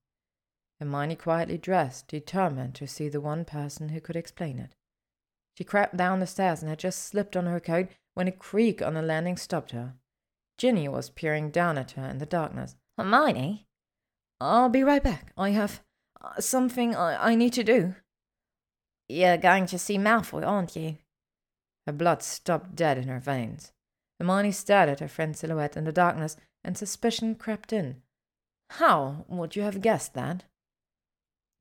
Hermione 0.79 1.15
quietly 1.15 1.59
dressed, 1.59 2.07
determined 2.07 2.73
to 2.75 2.87
see 2.87 3.07
the 3.07 3.21
one 3.21 3.45
person 3.45 3.89
who 3.89 4.01
could 4.01 4.15
explain 4.15 4.57
it. 4.57 4.75
She 5.55 5.63
crept 5.63 5.95
down 5.95 6.19
the 6.19 6.27
stairs 6.27 6.61
and 6.61 6.69
had 6.69 6.79
just 6.79 7.03
slipped 7.03 7.37
on 7.37 7.45
her 7.45 7.59
coat 7.59 7.89
when 8.15 8.27
a 8.27 8.31
creak 8.31 8.81
on 8.81 8.95
the 8.95 9.01
landing 9.03 9.37
stopped 9.37 9.71
her. 9.71 9.93
Ginny 10.57 10.87
was 10.87 11.09
peering 11.09 11.51
down 11.51 11.77
at 11.77 11.91
her 11.91 12.07
in 12.07 12.17
the 12.17 12.25
darkness. 12.25 12.75
Hermione? 12.97 13.67
I'll 14.39 14.69
be 14.69 14.83
right 14.83 15.03
back. 15.03 15.33
I 15.37 15.51
have 15.51 15.81
uh, 16.19 16.41
something 16.41 16.95
I, 16.95 17.31
I 17.31 17.35
need 17.35 17.53
to 17.53 17.63
do. 17.63 17.95
You're 19.07 19.37
going 19.37 19.67
to 19.67 19.77
see 19.77 19.97
Malfoy, 19.97 20.45
aren't 20.45 20.75
you? 20.75 20.97
Her 21.87 21.93
blood 21.93 22.21
stopped 22.23 22.75
dead 22.75 22.97
in 22.97 23.07
her 23.07 23.19
veins. 23.19 23.71
Hermione 24.19 24.51
stared 24.51 24.89
at 24.89 24.99
her 24.99 25.07
friend's 25.07 25.39
silhouette 25.39 25.75
in 25.75 25.83
the 25.83 25.91
darkness, 25.91 26.37
and 26.63 26.77
suspicion 26.77 27.35
crept 27.35 27.73
in. 27.73 28.01
How 28.71 29.25
would 29.27 29.55
you 29.55 29.63
have 29.63 29.81
guessed 29.81 30.13
that? 30.13 30.45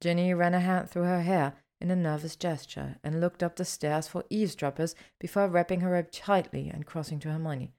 Ginny 0.01 0.35
ran 0.35 0.55
a 0.55 0.61
hand 0.61 0.91
through 0.91 1.05
her 1.05 1.23
hair 1.23 1.55
in 1.81 1.91
a 1.91 1.97
nervous 1.97 2.37
gesture 2.37 2.99
and 3.03 3.21
looked 3.21 3.43
up 3.43 3.57
the 3.57 3.65
stairs 3.65 4.07
for 4.07 4.25
eavesdroppers 4.29 4.95
before 5.19 5.49
wrapping 5.49 5.81
her 5.81 5.91
robe 5.91 6.11
tightly 6.11 6.69
and 6.69 6.87
crossing 6.87 7.19
to 7.21 7.31
Hermione. 7.31 7.73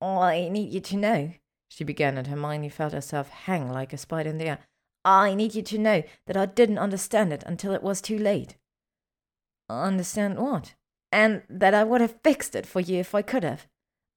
I 0.00 0.48
need 0.50 0.72
you 0.72 0.80
to 0.80 0.96
know, 0.96 1.32
she 1.68 1.84
began, 1.84 2.16
and 2.16 2.26
Hermione 2.26 2.68
felt 2.68 2.92
herself 2.92 3.28
hang 3.28 3.70
like 3.70 3.92
a 3.92 3.98
spider 3.98 4.30
in 4.30 4.38
the 4.38 4.48
air. 4.48 4.58
I 5.04 5.34
need 5.34 5.54
you 5.54 5.62
to 5.62 5.78
know 5.78 6.02
that 6.26 6.36
I 6.36 6.46
didn't 6.46 6.78
understand 6.78 7.32
it 7.32 7.44
until 7.46 7.72
it 7.72 7.82
was 7.82 8.00
too 8.00 8.18
late. 8.18 8.56
Understand 9.68 10.38
what? 10.38 10.74
And 11.12 11.42
that 11.48 11.74
I 11.74 11.84
would 11.84 12.00
have 12.00 12.20
fixed 12.22 12.54
it 12.54 12.66
for 12.66 12.80
you 12.80 12.98
if 12.98 13.14
I 13.14 13.22
could 13.22 13.44
have. 13.44 13.66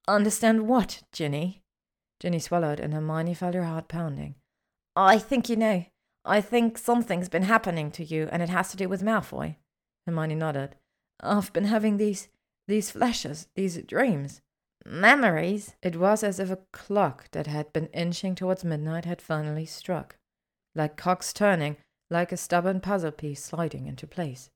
Understand 0.08 0.68
what, 0.68 1.04
Ginny? 1.12 1.64
Ginny 2.20 2.40
swallowed, 2.40 2.80
and 2.80 2.94
Hermione 2.94 3.34
felt 3.34 3.54
her 3.54 3.64
heart 3.64 3.88
pounding. 3.88 4.36
I 4.96 5.18
think 5.18 5.50
you 5.50 5.56
know. 5.56 5.86
I 6.26 6.42
think 6.42 6.78
something's 6.78 7.30
been 7.30 7.44
happening 7.44 7.92
to 7.92 8.04
you, 8.04 8.28
and 8.32 8.42
it 8.42 8.50
has 8.50 8.72
to 8.72 8.78
do 8.78 8.90
with 8.90 9.04
Malfoy. 9.04 9.56
Hermione 10.06 10.36
nodded. 10.36 10.76
I've 11.22 11.54
been 11.54 11.66
having 11.66 11.98
these 11.98 12.28
these 12.68 12.92
flashes, 12.92 13.48
these 13.56 13.82
dreams. 13.84 14.42
Memories? 14.86 15.76
It 15.82 15.96
was 15.96 16.24
as 16.24 16.40
if 16.40 16.52
a 16.52 16.60
clock 16.72 17.30
that 17.32 17.48
had 17.48 17.74
been 17.74 17.88
inching 17.88 18.36
towards 18.36 18.64
midnight 18.64 19.06
had 19.06 19.22
finally 19.22 19.66
struck. 19.66 20.18
Like 20.76 20.96
cocks 20.96 21.34
turning, 21.34 21.78
like 22.12 22.32
a 22.32 22.38
stubborn 22.38 22.80
puzzle 22.80 23.12
piece 23.12 23.44
sliding 23.44 23.88
into 23.88 24.06
place. 24.06 24.52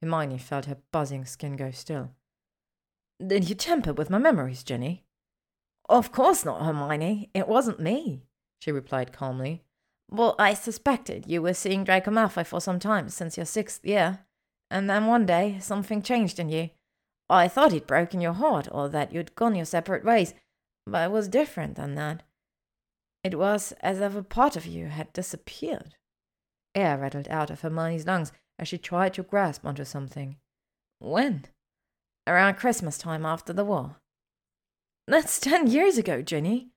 Hermione 0.00 0.38
felt 0.38 0.66
her 0.66 0.78
buzzing 0.92 1.24
skin 1.24 1.56
go 1.56 1.70
still. 1.70 2.10
Did 3.24 3.48
you 3.48 3.54
tamper 3.54 3.92
with 3.92 4.10
my 4.10 4.18
memories, 4.18 4.62
Ginny? 4.62 5.04
Of 5.88 6.12
course 6.12 6.44
not, 6.44 6.62
Hermione. 6.62 7.30
It 7.34 7.48
wasn't 7.48 7.80
me, 7.80 8.22
she 8.60 8.70
replied 8.70 9.12
calmly. 9.12 9.64
Well, 10.10 10.34
I 10.38 10.54
suspected 10.54 11.26
you 11.26 11.42
were 11.42 11.54
seeing 11.54 11.84
Draco 11.84 12.10
Malfoy 12.10 12.46
for 12.46 12.60
some 12.60 12.78
time 12.78 13.08
since 13.08 13.36
your 13.36 13.46
sixth 13.46 13.84
year, 13.84 14.20
and 14.70 14.88
then 14.88 15.06
one 15.06 15.26
day 15.26 15.58
something 15.60 16.02
changed 16.02 16.38
in 16.38 16.48
you. 16.48 16.70
I 17.28 17.48
thought 17.48 17.72
he'd 17.72 17.86
broken 17.86 18.20
your 18.20 18.32
heart 18.32 18.68
or 18.70 18.88
that 18.88 19.12
you'd 19.12 19.34
gone 19.34 19.54
your 19.54 19.66
separate 19.66 20.04
ways, 20.04 20.32
but 20.86 21.04
it 21.04 21.10
was 21.10 21.28
different 21.28 21.76
than 21.76 21.94
that. 21.96 22.22
It 23.22 23.38
was 23.38 23.72
as 23.80 24.00
if 24.00 24.14
a 24.14 24.22
part 24.22 24.56
of 24.56 24.64
you 24.64 24.86
had 24.86 25.12
disappeared. 25.12 25.96
Air 26.74 26.98
rattled 26.98 27.28
out 27.28 27.50
of 27.50 27.60
Hermione's 27.60 28.06
lungs 28.06 28.32
as 28.58 28.68
she 28.68 28.78
tried 28.78 29.14
to 29.14 29.22
grasp 29.22 29.64
onto 29.64 29.84
something. 29.84 30.36
When? 30.98 31.44
Around 32.26 32.56
Christmas 32.56 32.98
time 32.98 33.24
after 33.24 33.52
the 33.52 33.64
war. 33.64 33.96
That's 35.06 35.40
ten 35.40 35.66
years 35.66 35.96
ago, 35.96 36.22
Ginny. 36.22 36.68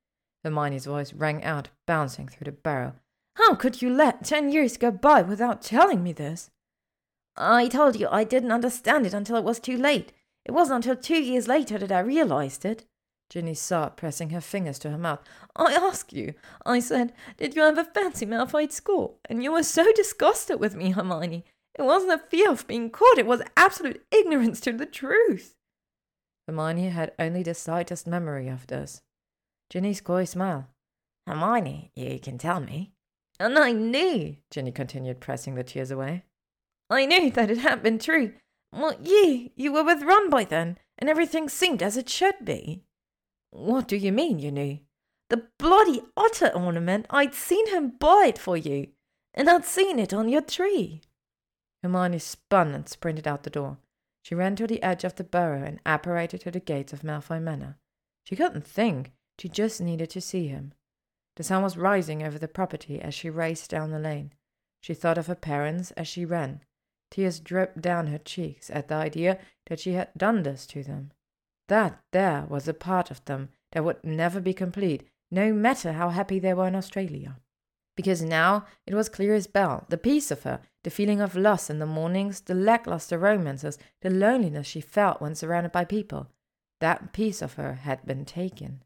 Hermione's 0.44 0.86
voice 0.86 1.14
rang 1.14 1.44
out, 1.44 1.70
bouncing 1.86 2.28
through 2.28 2.46
the 2.46 2.52
Burrow. 2.52 2.94
How 3.36 3.56
could 3.56 3.82
you 3.82 3.90
let 3.90 4.24
ten 4.24 4.52
years 4.52 4.78
go 4.78 4.92
by 4.92 5.22
without 5.22 5.62
telling 5.62 6.04
me 6.04 6.14
this? 6.14 6.50
I 7.36 7.68
told 7.68 8.00
you 8.00 8.08
I 8.10 8.24
didn't 8.24 8.52
understand 8.52 9.06
it 9.06 9.14
until 9.14 9.36
it 9.38 9.44
was 9.44 9.60
too 9.60 9.78
late. 9.78 10.12
It 10.46 10.52
wasn't 10.52 10.86
until 10.86 10.96
two 10.96 11.22
years 11.22 11.48
later 11.48 11.78
that 11.78 11.92
I 11.92 12.00
realized 12.00 12.66
it. 12.66 12.86
Ginny 13.30 13.54
sobbed, 13.54 13.96
pressing 13.96 14.32
her 14.32 14.42
fingers 14.42 14.78
to 14.80 14.90
her 14.90 14.98
mouth. 14.98 15.22
I 15.56 15.74
asked 15.74 16.12
you. 16.12 16.34
I 16.66 16.82
said, 16.82 17.14
Did 17.38 17.56
you 17.56 17.64
ever 17.64 17.86
fancy 17.86 18.26
Malfoy 18.26 18.64
at 18.66 18.74
school? 18.74 19.20
And 19.30 19.42
you 19.42 19.54
were 19.54 19.64
so 19.64 19.92
disgusted 19.94 20.60
with 20.60 20.76
me, 20.76 20.92
Hermione. 20.92 21.46
It 21.78 21.84
wasn't 21.84 22.14
a 22.14 22.18
fear 22.18 22.52
of 22.52 22.68
being 22.68 22.90
caught, 22.90 23.18
it 23.18 23.26
was 23.26 23.42
absolute 23.56 24.06
ignorance 24.12 24.60
to 24.62 24.74
the 24.74 24.86
truth. 24.86 25.56
Hermione 26.48 26.90
had 26.90 27.14
only 27.18 27.44
the 27.44 27.54
slightest 27.54 28.08
memory 28.08 28.48
of 28.48 28.68
this. 28.68 29.02
Ginny's 29.70 30.02
coy 30.02 30.26
smile. 30.26 30.68
Hermione, 31.26 31.92
you 31.96 32.20
can 32.20 32.38
tell 32.38 32.60
me. 32.60 32.92
And 33.40 33.58
I 33.58 33.72
knew, 33.72 34.36
Ginny 34.52 34.72
continued, 34.72 35.20
pressing 35.20 35.56
the 35.56 35.64
tears 35.64 35.92
away. 35.92 36.26
I 36.90 37.06
knew 37.06 37.32
that 37.32 37.50
it 37.50 37.60
had 37.60 37.82
been 37.82 38.00
true. 38.00 38.34
Well, 38.74 38.96
you, 39.02 39.50
you 39.56 39.72
were 39.72 39.84
with 39.84 40.04
Ron 40.04 40.30
by 40.30 40.44
then, 40.44 40.78
and 40.98 41.10
everything 41.10 41.50
seemed 41.50 41.82
as 41.82 41.98
it 41.98 42.10
should 42.10 42.44
be. 42.44 42.84
What 43.52 43.88
do 43.88 43.96
you 43.96 44.12
mean, 44.12 44.40
you 44.40 44.52
knew? 44.52 44.80
The 45.30 45.48
bloody 45.58 46.02
otter 46.18 46.52
ornament, 46.54 47.06
I'd 47.10 47.34
seen 47.34 47.68
him 47.68 47.94
buy 47.98 48.26
it 48.28 48.38
for 48.38 48.58
you, 48.58 48.90
and 49.34 49.50
I'd 49.50 49.66
seen 49.66 50.00
it 50.00 50.14
on 50.14 50.28
your 50.28 50.42
tree. 50.42 51.02
Hermione 51.84 52.20
spun 52.20 52.74
and 52.74 52.88
sprinted 52.88 53.28
out 53.28 53.44
the 53.44 53.50
door. 53.50 53.78
She 54.24 54.36
ran 54.36 54.56
to 54.58 54.68
the 54.68 54.82
edge 54.84 55.04
of 55.04 55.16
the 55.16 55.24
burrow 55.24 55.64
and 55.64 55.80
apparated 55.86 56.42
to 56.42 56.52
the 56.52 56.60
gates 56.60 56.94
of 56.94 57.04
Malfoy 57.04 57.42
Manor. 57.42 57.78
She 58.24 58.36
couldn't 58.36 58.68
think, 58.68 59.12
she 59.40 59.50
just 59.50 59.82
needed 59.82 60.10
to 60.12 60.22
see 60.22 60.48
him. 60.48 60.74
The 61.38 61.44
sun 61.44 61.64
was 61.64 61.78
rising 61.78 62.22
over 62.22 62.38
the 62.38 62.48
property 62.48 63.02
as 63.02 63.16
she 63.16 63.30
raced 63.30 63.72
down 63.72 63.90
the 63.90 64.00
lane. 64.00 64.34
She 64.82 64.94
thought 64.94 65.18
of 65.18 65.28
her 65.28 65.36
parents 65.36 65.92
as 65.92 66.08
she 66.08 66.26
ran. 66.26 66.62
Tears 67.10 67.40
dripped 67.40 67.82
down 67.82 68.08
her 68.08 68.20
cheeks 68.20 68.70
at 68.70 68.88
the 68.88 68.96
idea 68.96 69.40
that 69.68 69.80
she 69.80 69.94
had 69.94 70.10
done 70.16 70.44
this 70.44 70.66
to 70.68 70.84
them. 70.84 71.12
That 71.68 72.00
there 72.12 72.46
was 72.48 72.68
a 72.68 72.74
part 72.74 73.12
of 73.12 73.24
them 73.26 73.50
that 73.72 73.84
would 73.84 74.04
never 74.04 74.40
be 74.40 74.54
complete, 74.54 75.08
no 75.30 75.54
matter 75.54 75.94
how 75.94 76.10
happy 76.10 76.40
they 76.40 76.54
were 76.54 76.68
in 76.68 76.76
Australia. 76.76 77.38
Because 78.02 78.24
now 78.24 78.66
it 78.88 78.96
was 78.96 79.10
clear 79.10 79.36
as 79.36 79.46
bell, 79.46 79.86
the 79.90 79.96
piece 79.96 80.32
of 80.32 80.42
her, 80.42 80.60
the 80.84 80.90
feeling 80.90 81.22
of 81.22 81.36
loss 81.36 81.70
in 81.70 81.78
the 81.78 81.86
mornings, 81.86 82.42
the 82.42 82.56
lackluster 82.56 83.16
romances, 83.16 83.78
the 84.02 84.10
loneliness 84.10 84.66
she 84.66 84.82
felt 84.82 85.22
when 85.22 85.36
surrounded 85.36 85.72
by 85.72 85.86
people. 85.86 86.26
That 86.80 87.14
piece 87.14 87.44
of 87.44 87.54
her 87.54 87.74
had 87.74 88.04
been 88.04 88.26
taken. 88.26 88.82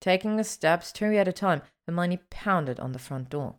Taking 0.00 0.38
the 0.38 0.44
steps 0.44 0.92
two 0.92 1.14
at 1.14 1.28
a 1.28 1.32
time, 1.32 1.60
Hermione 1.86 2.20
pounded 2.30 2.80
on 2.80 2.92
the 2.92 2.98
front 2.98 3.28
door. 3.28 3.56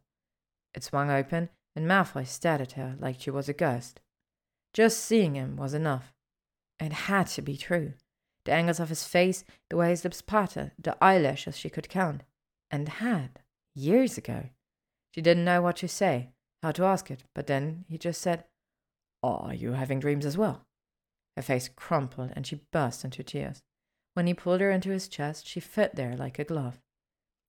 It 0.73 0.83
swung 0.83 1.11
open, 1.11 1.49
and 1.75 1.87
Malfoy 1.87 2.25
stared 2.25 2.59
at 2.59 2.71
her 2.71 2.95
like 2.99 3.21
she 3.21 3.29
was 3.29 3.47
a 3.47 3.53
ghost. 3.53 3.99
Just 4.73 5.05
seeing 5.05 5.35
him 5.35 5.55
was 5.55 5.75
enough. 5.75 6.15
It 6.79 6.93
had 6.93 7.27
to 7.27 7.43
be 7.43 7.57
true. 7.57 7.93
The 8.45 8.53
angles 8.53 8.79
of 8.79 8.89
his 8.89 9.05
face, 9.05 9.43
the 9.69 9.77
way 9.77 9.91
his 9.91 10.03
lips 10.03 10.23
parted, 10.23 10.71
the 10.79 10.97
eyelashes 10.99 11.59
she 11.59 11.69
could 11.69 11.89
count. 11.89 12.23
And 12.71 12.89
had, 12.89 13.39
years 13.75 14.17
ago. 14.17 14.49
She 15.13 15.21
didn't 15.21 15.45
know 15.45 15.61
what 15.61 15.77
to 15.77 15.87
say, 15.87 16.31
how 16.63 16.71
to 16.71 16.85
ask 16.85 17.11
it, 17.11 17.23
but 17.35 17.47
then 17.47 17.85
he 17.87 17.97
just 17.97 18.21
said, 18.21 18.45
Are 19.21 19.53
you 19.53 19.73
having 19.73 19.99
dreams 19.99 20.25
as 20.25 20.37
well? 20.37 20.65
Her 21.35 21.43
face 21.43 21.69
crumpled 21.69 22.31
and 22.35 22.45
she 22.45 22.61
burst 22.71 23.03
into 23.03 23.23
tears. 23.23 23.61
When 24.13 24.27
he 24.27 24.33
pulled 24.33 24.61
her 24.61 24.71
into 24.71 24.89
his 24.89 25.07
chest, 25.07 25.47
she 25.47 25.59
fit 25.59 25.95
there 25.95 26.15
like 26.15 26.39
a 26.39 26.43
glove. 26.43 26.79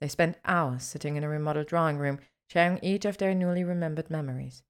They 0.00 0.08
spent 0.08 0.38
hours 0.44 0.82
sitting 0.82 1.16
in 1.16 1.24
a 1.24 1.28
remodeled 1.28 1.66
drawing 1.66 1.98
room, 1.98 2.18
sharing 2.48 2.78
each 2.82 3.04
of 3.04 3.18
their 3.18 3.34
newly 3.34 3.64
remembered 3.64 4.10
memories. 4.10 4.62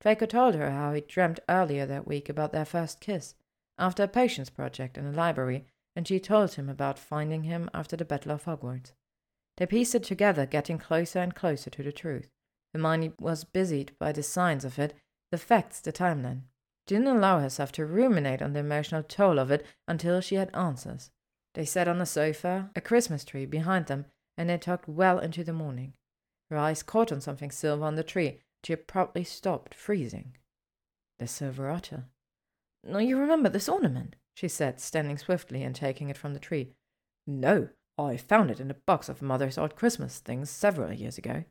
Draco 0.00 0.26
told 0.26 0.54
her 0.54 0.70
how 0.70 0.92
he 0.92 1.02
dreamt 1.02 1.40
earlier 1.48 1.86
that 1.86 2.06
week 2.06 2.28
about 2.28 2.52
their 2.52 2.64
first 2.64 3.00
kiss, 3.00 3.34
after 3.78 4.04
a 4.04 4.08
potions 4.08 4.50
project 4.50 4.96
in 4.96 5.04
the 5.04 5.16
library, 5.16 5.66
and 5.94 6.08
she 6.08 6.18
told 6.18 6.54
him 6.54 6.68
about 6.68 6.98
finding 6.98 7.44
him 7.44 7.68
after 7.74 7.96
the 7.96 8.04
Battle 8.04 8.32
of 8.32 8.44
Hogwarts. 8.44 8.92
They 9.56 9.66
pieced 9.66 9.94
it 9.94 10.04
together, 10.04 10.46
getting 10.46 10.78
closer 10.78 11.18
and 11.18 11.34
closer 11.34 11.68
to 11.70 11.82
the 11.82 11.92
truth. 11.92 12.30
Hermione 12.72 13.12
was 13.18 13.44
busied 13.44 13.92
by 13.98 14.12
the 14.12 14.22
signs 14.22 14.64
of 14.64 14.78
it, 14.78 14.94
the 15.30 15.38
facts, 15.38 15.80
the 15.80 15.92
timeline. 15.92 16.42
Didn't 16.86 17.06
allow 17.06 17.40
herself 17.40 17.72
to 17.72 17.86
ruminate 17.86 18.42
on 18.42 18.52
the 18.52 18.60
emotional 18.60 19.02
toll 19.02 19.38
of 19.38 19.50
it 19.50 19.64
until 19.86 20.20
she 20.20 20.36
had 20.36 20.54
answers. 20.54 21.10
They 21.54 21.64
sat 21.64 21.88
on 21.88 21.98
the 21.98 22.06
sofa, 22.06 22.70
a 22.74 22.80
Christmas 22.80 23.24
tree 23.24 23.46
behind 23.46 23.86
them, 23.86 24.06
and 24.36 24.48
they 24.48 24.58
talked 24.58 24.88
well 24.88 25.18
into 25.18 25.44
the 25.44 25.52
morning. 25.52 25.94
Her 26.48 26.56
eyes 26.56 26.82
caught 26.82 27.12
on 27.12 27.20
something 27.20 27.50
silver 27.50 27.84
on 27.84 27.96
the 27.96 28.02
tree. 28.02 28.40
She 28.64 28.72
abruptly 28.72 29.24
stopped, 29.24 29.74
freezing. 29.74 30.36
The 31.18 31.26
silver 31.26 31.70
otter. 31.70 32.04
Now 32.84 32.98
you 32.98 33.18
remember 33.18 33.48
this 33.48 33.68
ornament, 33.68 34.16
she 34.34 34.48
said, 34.48 34.80
standing 34.80 35.18
swiftly 35.18 35.62
and 35.62 35.74
taking 35.74 36.08
it 36.08 36.16
from 36.16 36.34
the 36.34 36.40
tree. 36.40 36.72
No, 37.26 37.68
I 37.98 38.16
found 38.16 38.50
it 38.50 38.60
in 38.60 38.70
a 38.70 38.74
box 38.74 39.08
of 39.08 39.22
Mother's 39.22 39.58
old 39.58 39.76
Christmas 39.76 40.18
things 40.18 40.50
several 40.50 40.92
years 40.92 41.18
ago. 41.18 41.44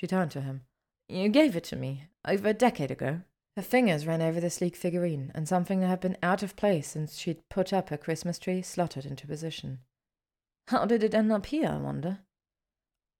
She 0.00 0.06
turned 0.06 0.30
to 0.32 0.40
him. 0.40 0.62
You 1.08 1.28
gave 1.28 1.56
it 1.56 1.64
to 1.64 1.76
me, 1.76 2.08
over 2.26 2.48
a 2.48 2.54
decade 2.54 2.90
ago. 2.90 3.22
Her 3.56 3.62
fingers 3.62 4.06
ran 4.06 4.20
over 4.20 4.40
the 4.40 4.50
sleek 4.50 4.74
figurine, 4.74 5.30
and 5.34 5.46
something 5.46 5.80
that 5.80 5.86
had 5.86 6.00
been 6.00 6.16
out 6.22 6.42
of 6.42 6.56
place 6.56 6.88
since 6.88 7.16
she'd 7.16 7.48
put 7.48 7.72
up 7.72 7.90
her 7.90 7.96
Christmas 7.96 8.38
tree 8.38 8.62
slotted 8.62 9.06
into 9.06 9.26
position. 9.26 9.80
How 10.68 10.86
did 10.86 11.02
it 11.02 11.14
end 11.14 11.30
up 11.30 11.46
here, 11.46 11.68
I 11.68 11.76
wonder? 11.76 12.20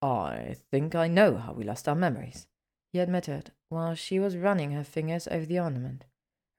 I 0.02 0.56
think 0.70 0.94
I 0.94 1.08
know 1.08 1.36
how 1.36 1.52
we 1.52 1.64
lost 1.64 1.88
our 1.88 1.94
memories, 1.94 2.46
he 2.92 2.98
admitted, 2.98 3.52
while 3.68 3.94
she 3.94 4.18
was 4.18 4.36
running 4.36 4.72
her 4.72 4.84
fingers 4.84 5.28
over 5.28 5.46
the 5.46 5.58
ornament. 5.60 6.04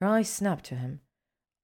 Her 0.00 0.06
eyes 0.06 0.28
snapped 0.28 0.64
to 0.66 0.76
him. 0.76 1.00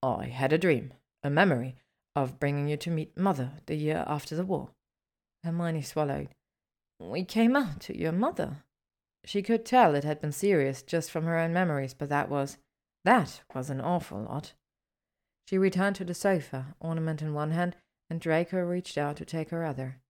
I 0.03 0.27
had 0.27 0.53
a 0.53 0.59
dream, 0.59 0.93
a 1.23 1.31
memory, 1.31 1.77
of 2.15 2.39
bringing 2.39 2.69
you 2.69 2.77
to 2.79 2.91
meet 2.91 3.17
Mother 3.17 3.53
the 3.67 3.77
year 3.77 4.05
after 4.07 4.37
the 4.37 4.45
war. 4.45 4.71
Hermione 5.45 5.83
swallowed. 5.83 6.29
We 6.99 7.25
came 7.25 7.57
out 7.57 7.81
to 7.83 7.99
your 7.99 8.13
mother. 8.13 8.65
She 9.25 9.43
could 9.43 9.65
tell 9.65 9.95
it 9.95 10.05
had 10.05 10.21
been 10.21 10.33
serious 10.33 10.83
just 10.83 11.11
from 11.11 11.25
her 11.25 11.39
own 11.39 11.53
memories, 11.53 11.95
but 11.95 12.09
that 12.09 12.29
was 12.29 12.59
that 13.05 13.43
was 13.55 13.71
an 13.71 13.81
awful 13.81 14.23
lot. 14.23 14.53
She 15.49 15.59
returned 15.59 15.97
to 15.97 16.05
the 16.05 16.15
sofa, 16.15 16.75
ornament 16.81 17.21
in 17.23 17.35
one 17.35 17.51
hand, 17.51 17.77
and 18.09 18.21
Draco 18.21 18.59
reached 18.61 18.97
out 18.97 19.17
to 19.17 19.25
take 19.25 19.51
her 19.51 19.65
other. 19.65 20.01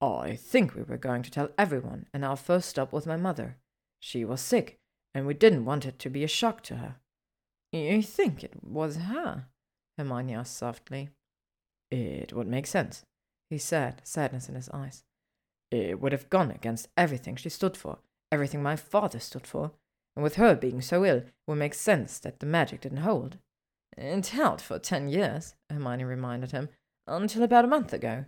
I 0.00 0.36
think 0.36 0.74
we 0.74 0.82
were 0.82 0.96
going 0.96 1.22
to 1.22 1.30
tell 1.30 1.50
everyone, 1.56 2.06
and 2.12 2.24
our 2.24 2.36
first 2.36 2.68
stop 2.68 2.92
was 2.92 3.06
my 3.06 3.16
mother. 3.16 3.56
She 4.00 4.24
was 4.24 4.40
sick, 4.40 4.78
and 5.14 5.26
we 5.26 5.34
didn't 5.34 5.64
want 5.64 5.86
it 5.86 5.98
to 6.00 6.10
be 6.10 6.24
a 6.24 6.28
shock 6.28 6.62
to 6.64 6.76
her. 6.76 6.96
You 7.72 8.02
think 8.02 8.44
it 8.44 8.54
was 8.62 8.96
her? 8.96 9.46
Hermione 9.98 10.34
asked 10.34 10.56
softly. 10.56 11.10
It 11.90 12.32
would 12.32 12.46
make 12.46 12.66
sense, 12.66 13.04
he 13.48 13.58
said, 13.58 14.02
sadness 14.04 14.48
in 14.48 14.54
his 14.54 14.68
eyes. 14.70 15.04
It 15.70 16.00
would 16.00 16.12
have 16.12 16.30
gone 16.30 16.50
against 16.50 16.88
everything 16.96 17.36
she 17.36 17.48
stood 17.48 17.76
for, 17.76 17.98
everything 18.30 18.62
my 18.62 18.76
father 18.76 19.18
stood 19.18 19.46
for, 19.46 19.72
and 20.14 20.22
with 20.22 20.36
her 20.36 20.54
being 20.54 20.80
so 20.80 21.04
ill, 21.04 21.18
it 21.18 21.32
would 21.46 21.58
make 21.58 21.74
sense 21.74 22.18
that 22.20 22.40
the 22.40 22.46
magic 22.46 22.82
didn't 22.82 22.98
hold. 22.98 23.38
It 23.96 24.26
held 24.28 24.60
for 24.60 24.78
ten 24.78 25.08
years, 25.08 25.54
Hermione 25.70 26.04
reminded 26.04 26.52
him, 26.52 26.68
until 27.06 27.42
about 27.42 27.64
a 27.64 27.68
month 27.68 27.92
ago. 27.92 28.26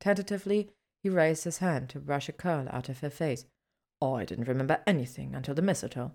Tentatively, 0.00 0.70
he 1.02 1.10
raised 1.10 1.44
his 1.44 1.58
hand 1.58 1.88
to 1.90 2.00
brush 2.00 2.28
a 2.28 2.32
curl 2.32 2.68
out 2.70 2.88
of 2.88 3.00
her 3.00 3.10
face. 3.10 3.46
I 4.02 4.24
didn't 4.24 4.48
remember 4.48 4.82
anything 4.86 5.34
until 5.34 5.54
the 5.54 5.62
mistletoe. 5.62 6.12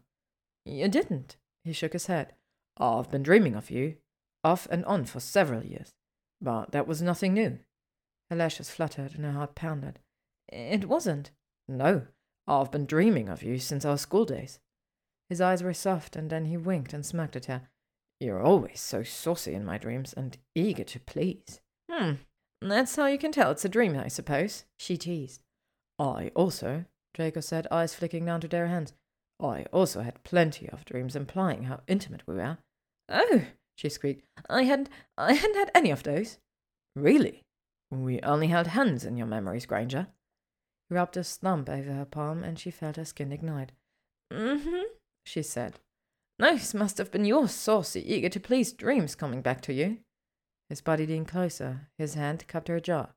You 0.66 0.88
didn't? 0.88 1.38
He 1.64 1.74
shook 1.74 1.94
his 1.94 2.08
head. 2.08 2.34
I've 2.78 3.10
been 3.12 3.24
dreaming 3.24 3.56
of 3.56 3.72
you, 3.72 3.98
off 4.44 4.68
and 4.72 4.86
on 4.86 5.06
for 5.06 5.20
several 5.20 5.64
years, 5.64 5.94
but 6.42 6.72
that 6.72 6.88
was 6.88 7.02
nothing 7.02 7.34
new. 7.34 7.60
Her 8.30 8.36
lashes 8.36 8.70
fluttered 8.70 9.16
and 9.16 9.26
her 9.26 9.32
heart 9.32 9.56
pounded. 9.56 10.00
It 10.52 10.86
wasn't. 10.86 11.32
No, 11.68 12.08
I've 12.48 12.72
been 12.72 12.86
dreaming 12.86 13.30
of 13.30 13.44
you 13.44 13.58
since 13.60 13.86
our 13.86 13.98
school 13.98 14.26
days. 14.26 14.60
His 15.30 15.40
eyes 15.40 15.64
were 15.64 15.74
soft, 15.74 16.16
and 16.16 16.30
then 16.30 16.46
he 16.46 16.58
winked 16.58 16.94
and 16.94 17.06
smirked 17.06 17.36
at 17.36 17.46
her. 17.46 17.70
You're 18.20 18.44
always 18.44 18.80
so 18.80 19.04
saucy 19.04 19.54
in 19.54 19.66
my 19.66 19.78
dreams 19.78 20.14
and 20.14 20.38
eager 20.54 20.84
to 20.84 21.00
please. 21.00 21.62
Hmm, 21.90 22.14
that's 22.62 22.96
how 22.96 23.08
you 23.08 23.18
can 23.18 23.32
tell 23.32 23.52
it's 23.52 23.66
a 23.66 23.70
dream, 23.70 23.98
I 23.98 24.10
suppose, 24.10 24.66
she 24.78 24.98
teased. 24.98 25.42
I 25.98 26.32
also, 26.36 26.86
Draco 27.14 27.40
said, 27.40 27.68
eyes 27.72 27.96
flicking 27.96 28.26
down 28.26 28.42
to 28.42 28.48
their 28.48 28.68
hands. 28.68 28.94
I 29.42 29.66
also 29.74 30.02
had 30.02 30.24
plenty 30.24 30.70
of 30.70 30.86
dreams 30.86 31.16
implying 31.16 31.64
how 31.64 31.82
intimate 31.88 32.24
we 32.28 32.36
were. 32.36 32.58
Oh, 33.10 33.42
she 33.76 33.90
squeaked. 33.90 34.24
I 34.50 34.64
hadn't 34.64 34.90
I 35.18 35.34
hadn't 35.34 35.56
had 35.56 35.72
any 35.74 35.90
of 35.90 36.04
those. 36.04 36.38
Really? 36.96 37.44
We 37.90 38.22
only 38.22 38.48
held 38.48 38.68
hands 38.68 39.04
in 39.04 39.18
your 39.18 39.28
memories, 39.28 39.66
Granger. 39.66 40.08
Rubbed 40.92 41.16
a 41.16 41.24
thumb 41.24 41.64
over 41.70 41.94
her 41.94 42.04
palm, 42.04 42.44
and 42.44 42.60
she 42.60 42.70
felt 42.70 42.98
her 42.98 43.06
skin 43.06 43.32
ignite. 43.32 43.72
Mm-hmm, 44.30 44.84
she 45.24 45.42
said. 45.42 45.80
Those 46.38 46.74
must 46.74 46.98
have 46.98 47.12
been 47.12 47.24
your 47.24 47.48
saucy, 47.48 48.04
eager 48.14 48.28
to 48.28 48.42
please 48.42 48.74
dreams 48.74 49.16
coming 49.16 49.42
back 49.42 49.62
to 49.62 49.74
you. 49.74 50.00
His 50.68 50.82
body 50.82 51.08
leaned 51.08 51.30
closer, 51.30 51.88
his 51.98 52.16
hand 52.16 52.46
cupped 52.50 52.68
her 52.68 52.82
jaw. 52.82 53.08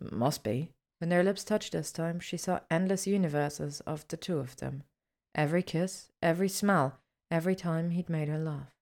Must 0.00 0.42
be. 0.42 0.72
When 0.98 1.08
their 1.08 1.22
lips 1.22 1.44
touched 1.44 1.72
this 1.72 1.92
time, 1.92 2.18
she 2.18 2.36
saw 2.36 2.58
endless 2.72 3.06
universes 3.06 3.80
of 3.82 4.08
the 4.08 4.16
two 4.16 4.38
of 4.38 4.56
them. 4.56 4.82
Every 5.32 5.62
kiss, 5.62 6.08
every 6.20 6.48
smile, 6.48 6.98
every 7.30 7.54
time 7.54 7.90
he'd 7.90 8.08
made 8.08 8.26
her 8.26 8.38
laugh. 8.38 8.72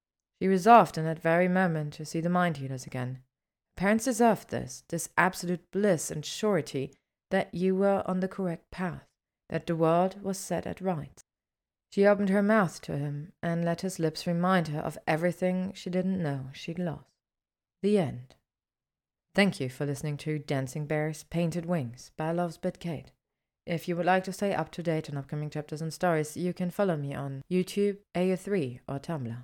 She 0.41 0.49
resolved 0.49 0.97
in 0.97 1.05
that 1.05 1.19
very 1.19 1.49
moment 1.49 1.93
to 1.95 2.07
see 2.07 2.23
the 2.23 2.31
mind 2.31 2.57
healers 2.57 2.87
again. 2.87 3.19
Parents 3.77 4.07
deserved 4.07 4.49
this, 4.49 4.85
this 4.89 5.11
absolute 5.19 5.71
bliss 5.73 6.11
and 6.11 6.25
surety 6.25 6.93
that 7.35 7.53
you 7.53 7.75
were 7.75 8.05
on 8.07 8.21
the 8.21 8.29
correct 8.29 8.71
path, 8.71 9.09
that 9.49 9.67
the 9.67 9.75
world 9.75 10.23
was 10.23 10.39
set 10.39 10.69
at 10.69 10.81
rights. 10.81 11.25
She 11.91 12.07
opened 12.07 12.29
her 12.29 12.45
mouth 12.45 12.81
to 12.83 12.97
him 12.97 13.33
and 13.43 13.65
let 13.65 13.81
his 13.81 13.99
lips 13.99 14.25
remind 14.25 14.69
her 14.69 14.79
of 14.79 14.97
everything 15.09 15.73
she 15.75 15.91
didn't 15.91 16.23
know 16.23 16.51
she'd 16.53 16.79
lost. 16.79 17.11
The 17.83 17.99
end. 17.99 18.37
Thank 19.35 19.59
you 19.59 19.69
for 19.69 19.85
listening 19.85 20.17
to 20.19 20.39
Dancing 20.39 20.87
Bears 20.87 21.25
Painted 21.25 21.67
Wings 21.67 22.13
by 22.17 22.31
Love's 22.31 22.57
Bit 22.57 22.79
Kate. 22.79 23.11
If 23.67 23.89
you 23.89 23.97
would 23.97 24.07
like 24.07 24.23
to 24.25 24.33
stay 24.33 24.55
up 24.55 24.71
to 24.71 24.85
date 24.85 25.11
on 25.11 25.17
upcoming 25.17 25.51
chapters 25.51 25.83
and 25.83 25.93
stories, 25.93 26.37
you 26.37 26.53
can 26.53 26.71
follow 26.71 26.97
me 26.97 27.15
on 27.15 27.43
YouTube, 27.51 27.97
AO3, 28.15 28.79
or 28.87 29.01
Tumblr. 29.01 29.43